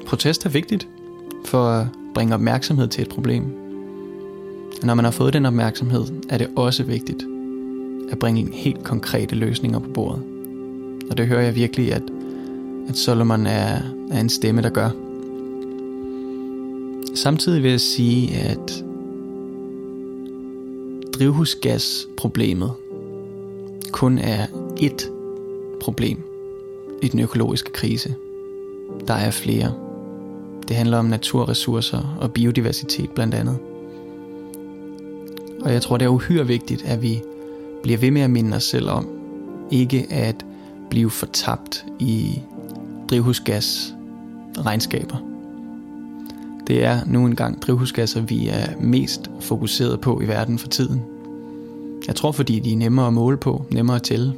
[0.06, 0.88] Protest er vigtigt
[1.48, 3.44] for at bringe opmærksomhed til et problem.
[4.84, 7.24] Når man har fået den opmærksomhed, er det også vigtigt
[8.12, 10.22] at bringe helt konkrete løsninger på bordet.
[11.10, 12.04] Og det hører jeg virkelig, at,
[12.90, 13.80] at Solomon er,
[14.12, 14.90] er en stemme, der gør.
[17.16, 18.84] Samtidig vil jeg sige, at
[21.14, 22.72] drivhusgasproblemet
[23.92, 24.46] kun er
[24.78, 25.12] et
[25.80, 26.18] problem
[27.02, 28.16] i den økologiske krise.
[29.08, 29.87] Der er flere.
[30.68, 33.58] Det handler om naturressourcer og biodiversitet blandt andet.
[35.62, 37.22] Og jeg tror, det er uhyre vigtigt, at vi
[37.84, 39.08] bliver ved med at minde os selv om,
[39.72, 40.46] ikke at
[40.90, 42.42] blive fortabt i
[43.10, 43.96] drivhusgas
[44.66, 45.18] regnskaber.
[46.68, 51.02] Det er nu engang drivhusgasser, vi er mest fokuseret på i verden for tiden.
[52.08, 54.34] Jeg tror, fordi de er nemmere at måle på, nemmere at tælle.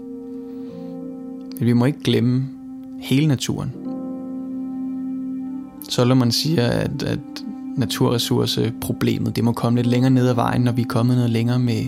[1.57, 2.47] Men vi må ikke glemme
[3.01, 3.71] hele naturen.
[5.89, 7.19] Solomon siger, at, at
[7.77, 11.59] naturressourceproblemet det må komme lidt længere ned ad vejen, når vi er kommet noget længere
[11.59, 11.85] med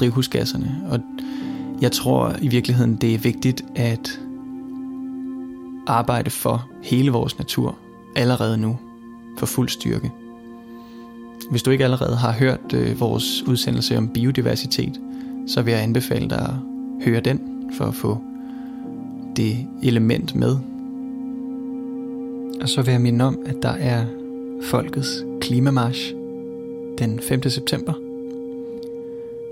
[0.00, 0.76] drivhusgasserne.
[0.90, 1.00] Og
[1.80, 4.20] jeg tror i virkeligheden, det er vigtigt at
[5.86, 7.78] arbejde for hele vores natur
[8.16, 8.78] allerede nu
[9.38, 10.10] for fuld styrke.
[11.50, 15.00] Hvis du ikke allerede har hørt øh, vores udsendelse om biodiversitet,
[15.46, 16.54] så vil jeg anbefale dig at
[17.04, 17.40] høre den
[17.72, 18.18] for at få
[19.36, 20.56] det element med.
[22.60, 24.06] Og så vil jeg minde om, at der er
[24.62, 26.14] Folkets Klimamarsch
[26.98, 27.50] den 5.
[27.50, 27.92] september.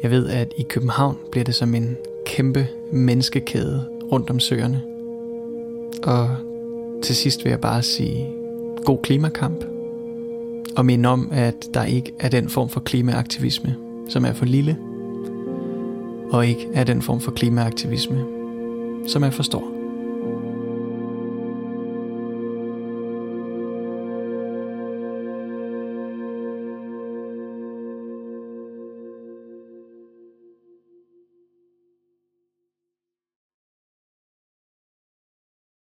[0.02, 1.96] Jeg ved, at i København bliver det som en
[2.26, 4.82] kæmpe menneskekæde rundt om søerne.
[6.02, 6.28] Og
[7.02, 8.26] til sidst vil jeg bare sige
[8.84, 9.64] god klimakamp
[10.76, 13.76] og minde om, at der ikke er den form for klimaaktivisme,
[14.08, 14.78] som er for lille,
[16.30, 18.24] og ikke er den form for klimaaktivisme,
[19.06, 19.71] som er for stor.